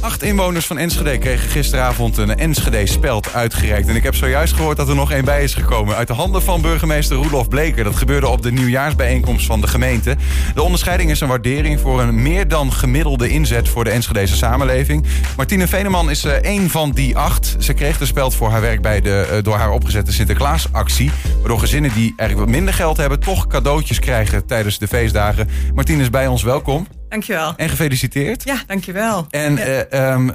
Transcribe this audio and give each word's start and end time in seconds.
Acht 0.00 0.22
inwoners 0.22 0.66
van 0.66 0.78
Enschede 0.78 1.18
kregen 1.18 1.48
gisteravond 1.48 2.16
een 2.16 2.36
Enschede-speld 2.36 3.34
uitgereikt. 3.34 3.88
En 3.88 3.96
ik 3.96 4.02
heb 4.02 4.14
zojuist 4.14 4.54
gehoord 4.54 4.76
dat 4.76 4.88
er 4.88 4.94
nog 4.94 5.12
één 5.12 5.24
bij 5.24 5.42
is 5.42 5.54
gekomen. 5.54 5.96
Uit 5.96 6.06
de 6.06 6.14
handen 6.14 6.42
van 6.42 6.60
burgemeester 6.60 7.16
Roelof 7.16 7.48
Bleker. 7.48 7.84
Dat 7.84 7.96
gebeurde 7.96 8.28
op 8.28 8.42
de 8.42 8.52
nieuwjaarsbijeenkomst 8.52 9.46
van 9.46 9.60
de 9.60 9.66
gemeente. 9.66 10.16
De 10.54 10.62
onderscheiding 10.62 11.10
is 11.10 11.20
een 11.20 11.28
waardering 11.28 11.80
voor 11.80 12.00
een 12.00 12.22
meer 12.22 12.48
dan 12.48 12.72
gemiddelde 12.72 13.28
inzet 13.28 13.68
voor 13.68 13.84
de 13.84 13.90
Enschedese 13.90 14.36
samenleving. 14.36 15.06
Martine 15.36 15.68
Veneman 15.68 16.10
is 16.10 16.24
uh, 16.24 16.32
één 16.32 16.70
van 16.70 16.90
die 16.90 17.16
acht. 17.16 17.56
Ze 17.58 17.72
kreeg 17.72 17.98
de 17.98 18.06
speld 18.06 18.34
voor 18.34 18.50
haar 18.50 18.60
werk 18.60 18.82
bij 18.82 19.00
de 19.00 19.28
uh, 19.30 19.42
door 19.42 19.56
haar 19.56 19.70
opgezette 19.70 20.12
Sinterklaasactie. 20.12 21.10
Waardoor 21.38 21.58
gezinnen 21.58 21.92
die 21.94 22.14
eigenlijk 22.16 22.48
wat 22.48 22.58
minder 22.58 22.74
geld 22.74 22.96
hebben... 22.96 23.20
toch 23.20 23.46
cadeautjes 23.46 23.98
krijgen 23.98 24.46
tijdens 24.46 24.78
de 24.78 24.88
feestdagen. 24.88 25.48
Martine 25.74 26.02
is 26.02 26.10
bij 26.10 26.26
ons, 26.26 26.42
welkom. 26.42 26.99
Dankjewel. 27.10 27.54
En 27.56 27.68
gefeliciteerd. 27.68 28.44
Ja, 28.44 28.62
dankjewel. 28.66 29.26
En 29.30 29.56
ja. 29.56 30.12
um, 30.12 30.34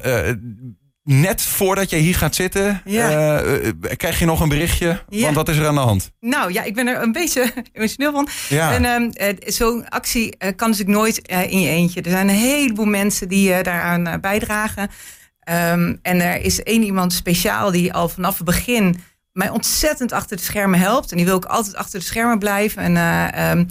net 1.04 1.42
voordat 1.42 1.90
je 1.90 1.96
hier 1.96 2.16
gaat 2.16 2.36
zitten, 2.36 2.82
ja. 2.86 3.44
uh, 3.44 3.72
krijg 3.98 4.20
je 4.20 4.26
nog 4.26 4.40
een 4.40 4.50
berichtje. 4.50 5.04
Ja. 5.10 5.22
Want 5.22 5.36
wat 5.36 5.50
is 5.50 5.58
er 5.58 5.68
aan 5.68 5.76
de 5.76 5.82
hand? 5.82 6.12
Nou 6.20 6.54
ja, 6.54 6.64
ik 6.64 6.76
ben 6.76 6.88
er 6.88 7.02
een 7.02 7.12
beetje 7.12 7.54
emotioneel 7.74 8.12
van. 8.12 8.28
Ja. 8.50 8.74
En 8.74 8.86
um, 8.86 9.12
zo'n 9.46 9.90
actie 9.90 10.38
kan 10.56 10.72
dus 10.72 10.80
ik 10.80 10.88
nooit 10.88 11.28
in 11.28 11.60
je 11.60 11.70
eentje. 11.70 12.02
Er 12.02 12.12
zijn 12.12 12.30
een 12.30 12.36
heleboel 12.36 12.86
mensen 12.86 13.28
die 13.28 13.64
daaraan 13.64 14.22
bijdragen. 14.22 14.90
Um, 15.50 16.00
en 16.02 16.22
er 16.22 16.42
is 16.42 16.64
één 16.64 16.84
iemand 16.84 17.14
speciaal 17.14 17.72
die 17.72 17.94
al 17.94 18.10
vanaf 18.10 18.36
het 18.36 18.46
begin 18.46 19.02
mij 19.32 19.50
ontzettend 19.50 20.12
achter 20.12 20.38
de 20.38 20.44
schermen 20.44 20.80
helpt. 20.80 21.12
En 21.12 21.18
die 21.18 21.26
wil 21.26 21.36
ook 21.36 21.46
altijd 21.46 21.76
achter 21.76 22.00
de 22.00 22.06
schermen 22.06 22.40
blijven. 22.40 22.96
En 22.96 23.50
um, 23.58 23.68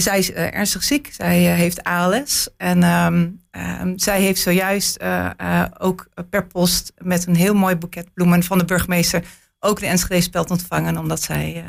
zij 0.00 0.18
is 0.18 0.30
uh, 0.30 0.54
ernstig 0.54 0.82
ziek. 0.82 1.08
Zij 1.12 1.50
uh, 1.50 1.54
heeft 1.54 1.84
ALS. 1.84 2.48
En 2.56 2.82
um, 2.82 3.40
um, 3.80 3.98
zij 3.98 4.20
heeft 4.20 4.40
zojuist 4.40 5.02
uh, 5.02 5.64
ook 5.78 6.08
per 6.30 6.46
post 6.46 6.92
met 6.98 7.26
een 7.26 7.36
heel 7.36 7.54
mooi 7.54 7.76
boeket 7.76 8.14
bloemen 8.14 8.42
van 8.42 8.58
de 8.58 8.64
burgemeester 8.64 9.24
ook 9.60 9.80
de 9.80 9.86
Enschede 9.86 10.20
speld 10.20 10.50
ontvangen. 10.50 10.98
Omdat 10.98 11.22
zij 11.22 11.64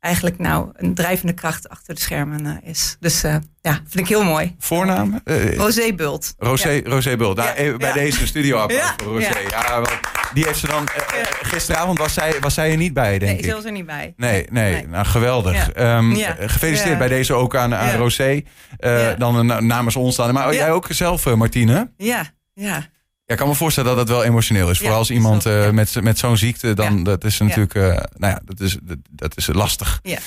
eigenlijk 0.00 0.38
nou 0.38 0.68
een 0.72 0.94
drijvende 0.94 1.32
kracht 1.32 1.68
achter 1.68 1.94
de 1.94 2.00
schermen 2.00 2.62
is. 2.62 2.96
Dus 3.00 3.20
ja, 3.60 3.80
vind 3.86 3.98
ik 3.98 4.08
heel 4.08 4.24
mooi. 4.24 4.54
Voornaam? 4.58 5.20
Rosé 5.56 5.92
Bult. 5.92 6.34
Rosé, 6.38 6.70
ja. 6.70 6.80
Rosé 6.84 7.16
Bult. 7.16 7.36
Daar, 7.36 7.62
ja. 7.62 7.76
Bij 7.76 7.88
ja. 7.88 7.94
deze 7.94 8.26
studio 8.26 8.64
ja. 8.68 8.94
voor 8.96 9.12
Rosé. 9.12 9.38
Ja. 9.38 9.82
die 10.34 10.44
heeft 10.44 10.58
ze 10.58 10.66
dan... 10.66 10.88
gisteravond 11.48 11.98
was 11.98 12.12
zij, 12.12 12.36
was 12.40 12.54
zij 12.54 12.70
er 12.70 12.76
niet 12.76 12.92
bij, 12.92 13.18
denk 13.18 13.20
nee, 13.20 13.30
ik. 13.30 13.40
Nee, 13.40 13.50
ze 13.50 13.56
was 13.56 13.64
er 13.64 13.72
niet 13.72 13.86
bij. 13.86 14.14
Nee, 14.16 14.46
nee. 14.50 14.72
nee. 14.72 14.86
Nou, 14.86 15.06
geweldig. 15.06 15.76
Um, 15.76 16.16
gefeliciteerd 16.38 16.98
bij 16.98 17.08
deze 17.08 17.34
ook 17.34 17.56
aan, 17.56 17.74
aan 17.74 17.96
Rosé. 17.96 18.42
Uh, 18.80 19.08
dan 19.18 19.66
namens 19.66 19.96
ons 19.96 20.16
dan. 20.16 20.34
Maar 20.34 20.54
jij 20.54 20.72
ook 20.72 20.86
zelf, 20.88 21.26
uh, 21.26 21.34
Martine? 21.34 21.90
Ja, 21.96 22.32
ja. 22.54 22.86
Ja, 23.24 23.34
ik 23.34 23.40
kan 23.40 23.48
me 23.48 23.54
voorstellen 23.54 23.90
dat 23.90 23.98
het 23.98 24.08
wel 24.08 24.24
emotioneel 24.24 24.70
is. 24.70 24.78
Vooral 24.78 24.98
als 24.98 25.10
iemand 25.10 25.42
zo, 25.42 25.66
uh, 25.66 25.70
met, 25.70 26.02
met 26.02 26.18
zo'n 26.18 26.36
ziekte, 26.36 26.74
dan 26.74 27.02
dat 27.02 27.24
is 27.24 27.38
natuurlijk, 27.38 27.74
uh, 27.74 27.84
nou 28.16 28.32
ja, 28.32 28.40
dat 28.44 28.60
is, 28.60 28.78
dat, 28.82 28.96
dat 29.10 29.36
is 29.36 29.46
lastig. 29.46 30.00
Ja. 30.02 30.18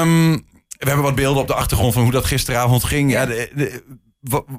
Um, 0.00 0.32
we 0.78 0.86
hebben 0.86 1.04
wat 1.04 1.14
beelden 1.14 1.42
op 1.42 1.48
de 1.48 1.54
achtergrond 1.54 1.92
van 1.92 2.02
hoe 2.02 2.12
dat 2.12 2.24
gisteravond 2.24 2.84
ging. 2.84 3.10
Ja, 3.10 3.26
de, 3.26 3.50
de, 3.54 3.84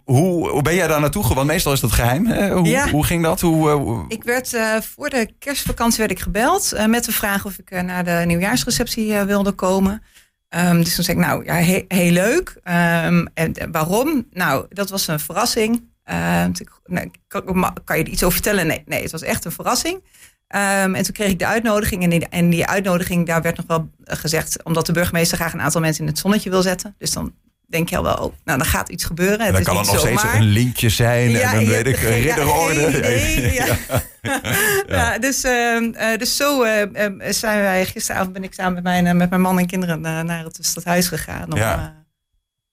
hoe, 0.03 0.49
hoe 0.49 0.61
ben 0.61 0.75
jij 0.75 0.87
daar 0.87 0.99
naartoe 0.99 1.23
gegaan? 1.23 1.45
Meestal 1.45 1.73
is 1.73 1.79
dat 1.79 1.91
geheim. 1.91 2.25
Hè? 2.25 2.51
Hoe, 2.51 2.67
ja. 2.67 2.89
hoe 2.89 3.05
ging 3.05 3.23
dat? 3.23 3.41
Hoe, 3.41 3.69
hoe... 3.69 4.05
Ik 4.07 4.23
werd 4.23 4.53
uh, 4.53 4.81
voor 4.81 5.09
de 5.09 5.33
kerstvakantie 5.39 5.99
werd 5.99 6.11
ik 6.11 6.19
gebeld 6.19 6.73
uh, 6.73 6.85
met 6.85 7.05
de 7.05 7.11
vraag 7.11 7.45
of 7.45 7.57
ik 7.57 7.71
uh, 7.71 7.81
naar 7.81 8.03
de 8.03 8.23
nieuwjaarsreceptie 8.25 9.13
wilde 9.13 9.51
komen. 9.51 10.03
Um, 10.55 10.83
dus 10.83 10.95
toen 10.95 11.03
zei 11.03 11.17
ik, 11.17 11.25
nou 11.25 11.45
ja, 11.45 11.53
heel, 11.53 11.83
heel 11.87 12.11
leuk. 12.11 12.49
Um, 12.49 13.27
en 13.33 13.71
waarom? 13.71 14.27
Nou, 14.31 14.65
dat 14.69 14.89
was 14.89 15.07
een 15.07 15.19
verrassing. 15.19 15.75
Ik, 16.59 16.69
nou, 16.85 17.11
kan, 17.27 17.73
kan, 17.83 17.97
je 17.97 18.03
er 18.03 18.09
iets 18.09 18.23
over 18.23 18.33
vertellen? 18.33 18.67
Nee, 18.67 18.83
nee 18.85 19.01
het 19.01 19.11
was 19.11 19.21
echt 19.21 19.45
een 19.45 19.51
verrassing. 19.51 19.95
Um, 19.95 20.95
en 20.95 21.03
toen 21.03 21.13
kreeg 21.13 21.29
ik 21.29 21.39
de 21.39 21.45
uitnodiging. 21.45 22.03
En 22.03 22.09
die, 22.09 22.27
en 22.27 22.49
die 22.49 22.65
uitnodiging, 22.65 23.27
daar 23.27 23.41
werd 23.41 23.57
nog 23.57 23.65
wel 23.67 23.89
gezegd... 24.03 24.63
omdat 24.63 24.85
de 24.85 24.91
burgemeester 24.91 25.37
graag 25.37 25.53
een 25.53 25.61
aantal 25.61 25.81
mensen 25.81 26.03
in 26.03 26.09
het 26.09 26.19
zonnetje 26.19 26.49
wil 26.49 26.61
zetten. 26.61 26.95
Dus 26.97 27.11
dan 27.11 27.33
denk 27.67 27.89
je 27.89 27.97
al 27.97 28.03
wel, 28.03 28.13
oh, 28.13 28.33
nou, 28.43 28.57
dan 28.57 28.67
gaat 28.67 28.89
iets 28.89 29.03
gebeuren. 29.03 29.39
En 29.39 29.45
dan 29.45 29.55
het 29.55 29.63
kan 29.63 29.81
is 29.81 29.87
er 29.87 29.93
nog 29.93 30.01
steeds 30.01 30.23
een 30.33 30.41
lintje 30.41 30.89
zijn. 30.89 31.29
Ja, 31.29 31.53
en 31.53 31.55
dan 31.55 31.65
weet 31.65 31.87
ik, 31.87 31.95
ridderorde. 31.95 32.81
Ja, 33.53 33.65
ja. 33.65 33.77
ja. 34.21 34.41
ja. 34.87 35.19
dus, 35.19 35.45
uh, 35.45 36.17
dus 36.17 36.35
zo 36.35 36.63
uh, 36.63 36.83
zijn 37.29 37.61
wij... 37.61 37.85
Gisteravond 37.85 38.33
ben 38.33 38.43
ik 38.43 38.53
samen 38.53 38.73
met 38.73 38.83
mijn, 38.83 39.05
uh, 39.05 39.13
met 39.13 39.29
mijn 39.29 39.41
man 39.41 39.59
en 39.59 39.67
kinderen 39.67 40.01
naar 40.01 40.43
het 40.43 40.57
stadhuis 40.61 41.07
gegaan. 41.07 41.51
Om, 41.51 41.57
ja. 41.57 42.05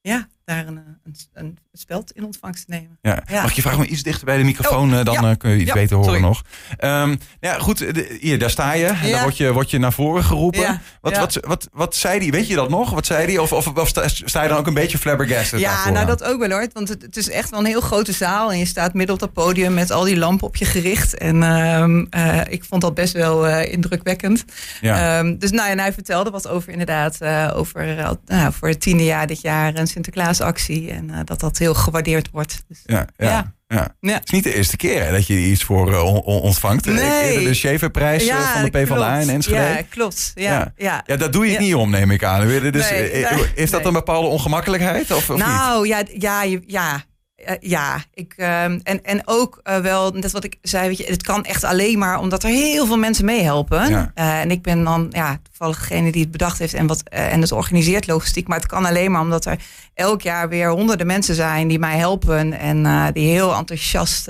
ja, 0.01 0.29
daar 0.45 0.67
een, 0.67 0.77
een, 1.05 1.17
een 1.33 1.59
speld 1.79 2.13
in 2.13 2.25
ontvangst 2.25 2.67
te 2.67 2.71
nemen. 2.73 2.99
Ja. 3.03 3.23
Ja. 3.27 3.43
Mag 3.43 3.53
je 3.53 3.63
vragen 3.63 3.79
om 3.79 3.87
iets 3.91 4.03
dichter 4.03 4.25
bij 4.25 4.37
de 4.37 4.45
microfoon, 4.45 4.95
oh, 4.95 5.05
dan 5.05 5.15
ja. 5.15 5.35
kun 5.35 5.51
je 5.51 5.61
iets 5.61 5.73
beter 5.73 5.97
horen 5.97 6.13
sorry. 6.13 6.27
nog. 6.27 6.43
Um, 6.81 7.19
ja, 7.41 7.59
goed, 7.59 7.79
de, 7.79 8.17
hier, 8.21 8.39
daar 8.39 8.51
sta 8.51 8.73
je. 8.73 8.87
En 8.87 9.11
daar 9.11 9.23
word 9.23 9.37
je, 9.37 9.53
word 9.53 9.71
je 9.71 9.79
naar 9.79 9.93
voren 9.93 10.25
geroepen. 10.25 10.81
Wat, 11.01 11.17
wat, 11.17 11.39
wat, 11.41 11.69
wat 11.73 11.97
zei 11.97 12.19
die? 12.19 12.31
Weet 12.31 12.47
je 12.47 12.55
dat 12.55 12.69
nog? 12.69 12.91
Wat 12.91 13.07
zei 13.07 13.27
die? 13.27 13.43
Of, 13.43 13.53
of, 13.53 13.67
of 13.67 13.89
sta, 13.89 14.43
je 14.43 14.49
dan 14.49 14.59
ook 14.59 14.67
een 14.67 14.75
beetje 14.75 14.99
flabbergasted? 14.99 15.61
Ja, 15.61 15.91
nou 15.91 16.07
dat 16.07 16.25
ook 16.25 16.39
wel 16.39 16.51
hoor. 16.51 16.69
Want 16.73 16.89
het, 16.89 17.03
het, 17.03 17.17
is 17.17 17.31
echt 17.31 17.51
wel 17.51 17.61
een 17.61 17.67
heel 17.67 17.81
grote 17.81 18.13
zaal. 18.13 18.53
En 18.53 18.59
je 18.59 18.65
staat 18.65 18.95
midden 18.95 19.15
op 19.15 19.21
dat 19.21 19.33
podium 19.33 19.75
met 19.75 19.91
al 19.91 20.05
die 20.05 20.17
lampen 20.17 20.47
op 20.47 20.57
je 20.57 20.65
gericht. 20.65 21.19
En 21.19 21.43
um, 21.43 22.07
uh, 22.11 22.41
ik 22.49 22.65
vond 22.65 22.83
dat 22.83 22.95
best 22.95 23.13
wel 23.13 23.49
uh, 23.49 23.73
indrukwekkend. 23.73 24.45
Ja. 24.81 25.19
Um, 25.19 25.39
dus 25.39 25.51
nou, 25.51 25.71
en 25.71 25.79
hij 25.79 25.93
vertelde 25.93 26.31
wat 26.31 26.49
over 26.49 26.73
inderdaad, 26.73 27.19
uh, 27.23 27.51
over 27.55 27.99
uh, 28.29 28.49
voor 28.51 28.69
het 28.69 28.81
tiende 28.81 29.05
jaar 29.05 29.27
dit 29.27 29.41
jaar 29.41 29.77
een 29.77 29.87
Sinterklaasactie. 29.87 30.91
En 30.91 31.11
dat 31.25 31.41
dat 31.41 31.57
heel 31.65 31.75
gewaardeerd 31.75 32.31
wordt. 32.31 32.65
Dus, 32.69 32.81
ja, 32.85 33.07
ja. 33.17 33.29
ja. 33.29 33.55
Ja. 33.69 33.95
ja. 34.01 34.15
Het 34.15 34.25
is 34.25 34.31
niet 34.31 34.45
de 34.45 34.55
eerste 34.55 34.77
keer 34.77 35.05
hè, 35.05 35.11
dat 35.13 35.27
je 35.27 35.39
iets 35.39 35.65
voor 35.65 35.91
uh, 35.91 36.05
on 36.05 36.23
ontvangt. 36.23 36.85
Nee. 36.85 37.45
De 37.45 37.55
Schaeferprijs 37.55 38.25
ja, 38.25 38.53
van 38.53 38.63
de 38.65 38.71
PvdA 38.71 39.17
in 39.17 39.31
Enschede. 39.31 39.61
Ja, 39.61 39.83
klopt. 39.89 40.33
Ja, 40.35 40.53
ja. 40.53 40.73
ja. 40.77 41.03
ja 41.07 41.17
dat 41.17 41.33
doe 41.33 41.51
je 41.51 41.59
niet 41.59 41.75
om, 41.75 41.91
neem 41.91 42.11
ik 42.11 42.25
aan. 42.25 42.47
Dus, 42.47 42.91
nee, 42.91 43.11
is 43.55 43.71
dat 43.71 43.79
nee. 43.79 43.89
een 43.89 43.93
bepaalde 43.93 44.29
ongemakkelijkheid? 44.29 45.11
Of, 45.11 45.31
of 45.31 45.39
nou, 45.39 45.83
niet? 45.83 46.13
ja, 46.23 46.43
ja, 46.43 46.59
ja. 46.67 47.05
Uh, 47.49 47.55
ja, 47.61 48.05
ik, 48.15 48.35
uh, 48.37 48.65
en, 48.65 48.83
en 48.83 49.23
ook 49.25 49.61
uh, 49.65 49.77
wel, 49.77 50.11
net 50.11 50.33
wat 50.33 50.45
ik 50.45 50.57
zei, 50.63 50.89
weet 50.89 50.99
je, 50.99 51.05
het 51.05 51.23
kan 51.23 51.45
echt 51.45 51.65
alleen 51.65 51.99
maar 51.99 52.19
omdat 52.19 52.43
er 52.43 52.49
heel 52.49 52.87
veel 52.87 52.99
mensen 52.99 53.25
meehelpen. 53.25 53.89
Ja. 53.89 54.13
en 54.15 54.51
ik 54.51 54.63
ben 54.63 54.85
dan 54.85 55.07
ja, 55.11 55.39
toevallig 55.43 55.79
degene 55.79 56.13
die 56.13 56.23
het 56.23 56.31
bedacht 56.31 56.59
heeft 56.59 56.75
en, 56.75 56.87
wat, 56.87 57.03
en 57.09 57.41
het 57.41 57.53
organiseert 57.53 58.07
logistiek. 58.07 58.49
Maar 58.49 58.59
het 58.59 58.67
kan 58.67 58.85
alleen 58.85 59.11
maar 59.11 59.21
omdat 59.21 59.45
er 59.45 59.59
elk 59.95 60.23
jaar 60.23 60.49
weer 60.49 60.71
honderden 60.71 61.07
mensen 61.07 61.35
zijn 61.35 61.69
die 61.69 61.79
mij 61.79 61.97
helpen 61.97 62.53
en 62.53 63.13
die 63.13 63.29
heel 63.29 63.55
enthousiast 63.55 64.29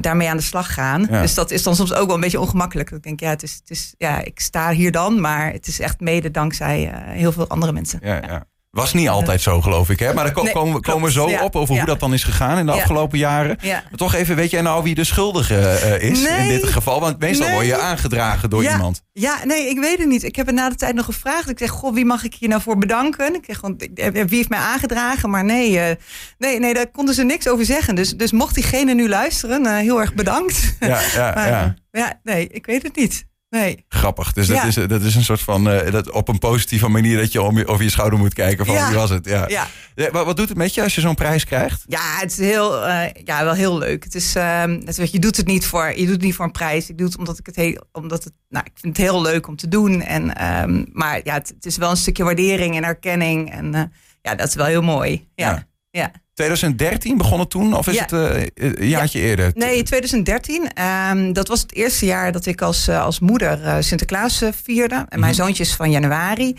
daarmee 0.00 0.28
aan 0.28 0.36
de 0.36 0.42
slag 0.42 0.74
gaan. 0.74 1.06
Ja. 1.10 1.20
Dus 1.20 1.34
dat 1.34 1.50
is 1.50 1.62
dan 1.62 1.76
soms 1.76 1.92
ook 1.92 2.06
wel 2.06 2.14
een 2.14 2.20
beetje 2.20 2.40
ongemakkelijk. 2.40 2.90
Ik 2.90 3.02
denk, 3.02 3.20
ja, 3.20 3.28
het 3.28 3.42
is, 3.42 3.54
het 3.54 3.70
is, 3.70 3.94
ja, 3.98 4.24
ik 4.24 4.40
sta 4.40 4.70
hier 4.70 4.92
dan, 4.92 5.20
maar 5.20 5.52
het 5.52 5.66
is 5.66 5.80
echt 5.80 6.00
mede 6.00 6.30
dankzij 6.30 6.92
heel 7.06 7.32
veel 7.32 7.48
andere 7.48 7.72
mensen. 7.72 7.98
ja. 8.02 8.20
ja. 8.26 8.46
Was 8.76 8.92
niet 8.92 9.08
altijd 9.08 9.40
zo, 9.40 9.60
geloof 9.60 9.90
ik. 9.90 9.98
Hè? 9.98 10.14
Maar 10.14 10.24
daar 10.24 10.32
ko 10.32 10.42
Nee, 10.42 10.52
komen, 10.52 11.02
we- 11.02 11.12
zo. 11.12 11.28
Ja, 11.28 11.42
op 11.44 11.56
over 11.56 11.72
ja. 11.74 11.80
hoe 11.80 11.88
dat 11.88 12.00
dan 12.00 12.12
is 12.14 12.24
gegaan 12.24 12.58
in 12.58 12.66
de 12.66 12.72
Ja. 12.72 12.78
afgelopen 12.78 13.18
jaren. 13.18 13.58
Ja. 13.60 13.72
Maar 13.72 13.98
toch 13.98 14.14
even, 14.14 14.36
weet 14.36 14.50
jij 14.50 14.60
nou 14.62 14.82
wie 14.82 14.94
de 14.94 15.04
schuldige 15.04 15.58
eh, 15.68 16.10
is 16.10 16.22
in 16.24 16.48
dit 16.48 16.64
geval? 16.66 17.00
Want 17.00 17.18
meestal 17.18 17.46
Nee. 17.46 17.54
word 17.54 17.66
je 17.66 17.78
aangedragen 17.78 18.50
door 18.50 18.62
iemand. 18.64 19.02
Ja, 19.12 19.36
nee, 19.44 19.68
ik 19.68 19.78
weet 19.78 19.98
het 19.98 20.08
niet. 20.08 20.22
Ik 20.22 20.36
heb 20.36 20.46
het 20.46 20.54
na 20.54 20.68
de 20.68 20.74
tijd 20.74 20.94
nog 20.94 21.04
gevraagd. 21.04 21.48
Ik 21.50 21.58
zeg, 21.58 21.70
goh, 21.70 21.94
wie 21.94 22.04
mag 22.04 22.24
ik 22.24 22.34
hier 22.34 22.48
nou 22.48 22.62
voor 22.62 22.78
bedanken? 22.78 23.34
Ik 23.34 23.44
zeg, 23.46 23.60
want, 23.60 23.82
ik- 23.82 24.10
wie 24.12 24.36
heeft 24.36 24.48
mij 24.48 24.58
aangedragen? 24.58 25.30
Maar 25.30 25.44
nee, 25.44 25.78
eh, 25.80 25.96
nee, 26.38 26.58
nee, 26.58 26.74
daar 26.74 26.90
konden 26.90 27.14
ze 27.14 27.22
niks 27.24 27.48
over 27.48 27.64
zeggen. 27.64 27.94
Dus, 27.94 28.10
dus 28.16 28.32
mocht 28.32 28.54
diegene 28.54 28.94
nu 28.94 29.08
luisteren, 29.08 29.66
eh, 29.66 29.76
heel 29.76 30.00
erg 30.00 30.14
bedankt. 30.14 30.76
Ja, 30.80 31.00
ja, 31.14 31.32
maar, 31.34 31.48
ja. 31.48 31.74
ja, 31.90 32.20
nee, 32.22 32.48
ik 32.48 32.66
weet 32.66 32.82
het 32.82 32.96
niet. 32.96 33.26
Nee. 33.50 33.84
Grappig. 33.88 34.32
Dus 34.32 34.46
dat, 34.46 34.56
Ja. 34.56 34.64
is, 34.64 34.74
dat 34.74 35.02
is 35.02 35.14
een 35.14 35.24
soort 35.24 35.40
van, 35.40 35.70
eh, 35.70 35.92
dat 35.92 36.10
op 36.10 36.28
een 36.28 36.38
positieve 36.38 36.88
manier 36.88 37.16
dat 37.18 37.32
je 37.32 37.42
om 37.42 37.58
je, 37.58 37.66
over 37.66 37.84
je 37.84 37.90
schouder 37.90 38.18
moet 38.18 38.34
kijken 38.34 38.66
van 38.66 38.74
Ja. 38.74 38.86
wie 38.88 38.96
was 38.96 39.10
het. 39.10 39.24
Ja. 39.26 39.48
Ja. 39.48 39.66
Ja, 39.94 40.10
wat, 40.10 40.24
wat 40.24 40.36
doet 40.36 40.48
het 40.48 40.58
met 40.58 40.74
je 40.74 40.82
als 40.82 40.94
je 40.94 41.00
zo'n 41.00 41.14
prijs 41.14 41.44
krijgt? 41.44 41.82
Ja, 41.86 42.16
het 42.18 42.30
is 42.30 42.38
heel, 42.38 42.86
eh, 42.86 43.10
ja, 43.24 43.44
wel 43.44 43.52
heel 43.52 43.78
leuk. 43.78 44.04
Het 44.04 44.14
is, 44.14 44.34
ehm, 44.34 44.80
het, 44.84 45.12
je, 45.12 45.18
doet 45.18 45.36
het 45.36 45.46
niet 45.46 45.66
voor, 45.66 45.88
je 45.96 46.02
doet 46.04 46.14
het 46.14 46.22
niet 46.22 46.34
voor 46.34 46.44
een 46.44 46.50
prijs. 46.50 46.88
Ik 46.90 46.98
doe 46.98 47.06
het 47.06 47.18
omdat 47.18 47.38
ik 47.38 47.46
het 47.46 47.56
heel, 47.56 47.84
omdat 47.92 48.24
het, 48.24 48.32
nou, 48.48 48.64
ik 48.64 48.72
vind 48.80 48.96
het 48.96 49.06
heel 49.06 49.22
leuk 49.22 49.46
om 49.46 49.56
te 49.56 49.68
doen. 49.68 50.02
En, 50.02 50.34
ehm, 50.34 50.84
maar 50.92 51.20
ja, 51.24 51.34
het, 51.34 51.48
het 51.48 51.66
is 51.66 51.76
wel 51.76 51.90
een 51.90 51.96
stukje 51.96 52.24
waardering 52.24 52.76
en 52.76 52.84
erkenning. 52.84 53.50
En 53.52 53.74
eh, 53.74 53.82
ja, 54.22 54.34
dat 54.34 54.48
is 54.48 54.54
wel 54.54 54.66
heel 54.66 54.82
mooi. 54.82 55.28
Ja. 55.34 55.66
Ja. 55.90 56.12
Ja. 56.36 56.44
2013 56.44 57.16
begon 57.16 57.40
het 57.40 57.50
toen? 57.50 57.74
Of 57.74 57.86
is 57.86 57.94
Ja. 57.94 58.02
het 58.02 58.12
eh, 58.12 58.76
een 58.78 58.88
jaartje 58.88 59.20
eerder? 59.20 59.50
Nee, 59.54 59.82
2013. 59.82 60.72
Ehm, 60.74 61.32
dat 61.32 61.48
was 61.48 61.60
het 61.60 61.74
eerste 61.74 62.06
jaar 62.06 62.32
dat 62.32 62.46
ik 62.46 62.62
als, 62.62 62.88
eh, 62.88 63.02
als 63.04 63.20
moeder 63.20 63.62
eh, 63.64 63.76
Sinterklaas 63.80 64.42
vierde. 64.64 64.94
En 65.08 65.20
mijn 65.20 65.32
Mhm. 65.32 65.42
zoontje 65.42 65.62
is 65.62 65.74
van 65.74 65.90
januari. 65.90 66.56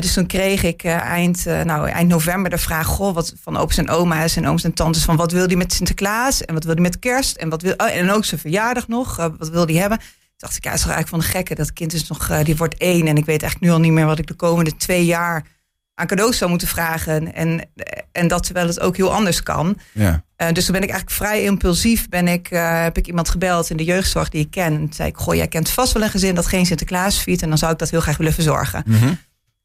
Dus 0.00 0.12
toen 0.12 0.26
kreeg 0.26 0.62
ik 0.62 0.84
eind, 0.84 1.44
nou, 1.44 1.88
eind 1.88 2.08
november 2.08 2.50
de 2.50 2.58
vraag 2.58 2.86
goh, 2.86 3.14
wat, 3.14 3.34
van 3.42 3.56
opa's 3.56 3.76
en 3.78 3.88
oma's 3.90 4.36
en 4.36 4.46
ooms 4.48 4.64
en 4.64 4.72
tantes... 4.74 5.04
van 5.04 5.16
wat 5.16 5.32
wil 5.32 5.46
hij 5.46 5.56
met 5.56 5.72
Sinterklaas 5.72 6.44
en 6.44 6.54
wat 6.54 6.64
wil 6.64 6.72
hij 6.74 6.82
met 6.82 6.98
kerst... 6.98 7.36
en, 7.36 7.48
wat 7.48 7.62
wil, 7.62 7.74
oh, 7.76 7.90
en 7.96 8.10
ook 8.10 8.24
zijn 8.24 8.40
verjaardag 8.40 8.88
nog, 8.88 9.16
wat 9.16 9.48
wil 9.50 9.66
hij 9.66 9.74
hebben... 9.74 9.98
Toen 9.98 10.06
dacht 10.36 10.56
ik, 10.56 10.64
ja, 10.64 10.72
is 10.72 10.80
toch 10.82 10.90
eigenlijk 10.90 11.22
van 11.22 11.32
de 11.32 11.36
gekke. 11.38 11.54
Dat 11.54 11.72
kind 11.72 11.92
is 11.92 12.08
nog, 12.08 12.42
die 12.42 12.56
wordt 12.56 12.76
één. 12.78 13.06
En 13.06 13.16
ik 13.16 13.24
weet 13.24 13.42
eigenlijk 13.42 13.60
nu 13.60 13.70
al 13.70 13.80
niet 13.80 13.92
meer 13.92 14.06
wat 14.06 14.18
ik 14.18 14.26
de 14.26 14.34
komende 14.34 14.76
twee 14.76 15.04
jaar 15.04 15.46
aan 15.98 16.06
cadeaus 16.06 16.38
zou 16.38 16.50
moeten 16.50 16.68
vragen. 16.68 17.34
En, 17.34 17.60
en 18.12 18.28
dat 18.28 18.42
terwijl 18.42 18.66
het 18.66 18.80
ook 18.80 18.96
heel 18.96 19.12
anders 19.12 19.42
kan. 19.42 19.78
Ja. 19.92 20.22
Uh, 20.42 20.52
dus 20.52 20.64
toen 20.64 20.74
ben 20.74 20.82
ik 20.82 20.90
eigenlijk 20.90 21.20
vrij 21.20 21.42
impulsief. 21.42 22.08
Ben 22.08 22.28
ik, 22.28 22.50
uh, 22.50 22.82
heb 22.82 22.98
ik 22.98 23.06
iemand 23.06 23.28
gebeld 23.28 23.70
in 23.70 23.76
de 23.76 23.84
jeugdzorg 23.84 24.28
die 24.28 24.40
ik 24.40 24.50
ken. 24.50 24.74
En 24.74 24.88
zei 24.92 25.08
ik, 25.08 25.16
goh, 25.16 25.34
jij 25.34 25.48
kent 25.48 25.70
vast 25.70 25.92
wel 25.92 26.02
een 26.02 26.10
gezin 26.10 26.34
dat 26.34 26.46
geen 26.46 26.66
Sinterklaas 26.66 27.22
viert. 27.22 27.42
En 27.42 27.48
dan 27.48 27.58
zou 27.58 27.72
ik 27.72 27.78
dat 27.78 27.90
heel 27.90 28.00
graag 28.00 28.16
willen 28.16 28.32
verzorgen. 28.32 28.82
Mm 28.86 28.98
-hmm. 28.98 29.18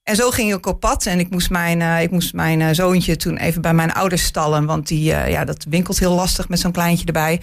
En 0.03 0.15
zo 0.15 0.31
ging 0.31 0.53
ik 0.53 0.65
op 0.65 0.80
pad. 0.80 1.06
En 1.06 1.19
ik 1.19 1.30
moest 1.30 1.50
mijn, 1.50 1.80
uh, 1.80 2.01
ik 2.01 2.12
moest 2.12 2.33
mijn 2.33 2.75
zoontje 2.75 3.15
toen 3.15 3.38
even 3.38 3.62
bij 3.62 3.74
mijn 3.74 3.91
ouders 3.91 4.24
stallen. 4.24 4.65
Want 4.65 4.88
die, 4.88 5.03
ja, 5.03 5.45
dat 5.45 5.65
winkelt 5.69 6.00
heel 6.00 6.13
lastig 6.13 6.50
met 6.50 6.59
zo'n 6.59 6.71
kleintje 6.71 7.06
erbij. 7.06 7.41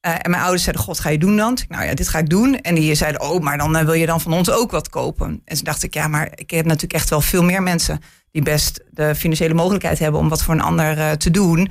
en 0.00 0.30
mijn 0.30 0.42
ouders 0.42 0.62
zeiden, 0.62 0.84
god, 0.84 1.00
ga 1.00 1.08
je 1.08 1.18
doen 1.18 1.36
dan? 1.36 1.52
Ik, 1.52 1.68
nou 1.68 1.84
ja, 1.84 1.94
dit 1.94 2.08
ga 2.08 2.18
ik 2.18 2.28
doen. 2.28 2.60
En 2.60 2.74
die 2.74 2.94
zeiden, 2.94 3.20
oh, 3.20 3.40
maar 3.40 3.58
dan 3.58 3.84
wil 3.84 3.94
je 3.94 4.06
dan 4.06 4.20
van 4.20 4.32
ons 4.32 4.50
ook 4.50 4.70
wat 4.70 4.88
kopen. 4.88 5.42
En 5.44 5.56
toen 5.56 5.64
dacht 5.64 5.82
ik, 5.82 5.94
ja, 5.94 6.08
maar 6.08 6.32
ik 6.34 6.50
heb 6.50 6.64
natuurlijk 6.64 6.92
echt 6.92 7.10
wel 7.10 7.20
veel 7.20 7.42
meer 7.42 7.62
mensen 7.62 8.00
die 8.32 8.42
best 8.42 8.80
de 8.90 9.14
financiële 9.14 9.54
mogelijkheid 9.54 9.98
hebben 9.98 10.20
om 10.20 10.28
wat 10.28 10.42
voor 10.42 10.54
een 10.54 10.60
ander 10.60 10.98
uh, 10.98 11.10
te 11.10 11.30
doen. 11.30 11.70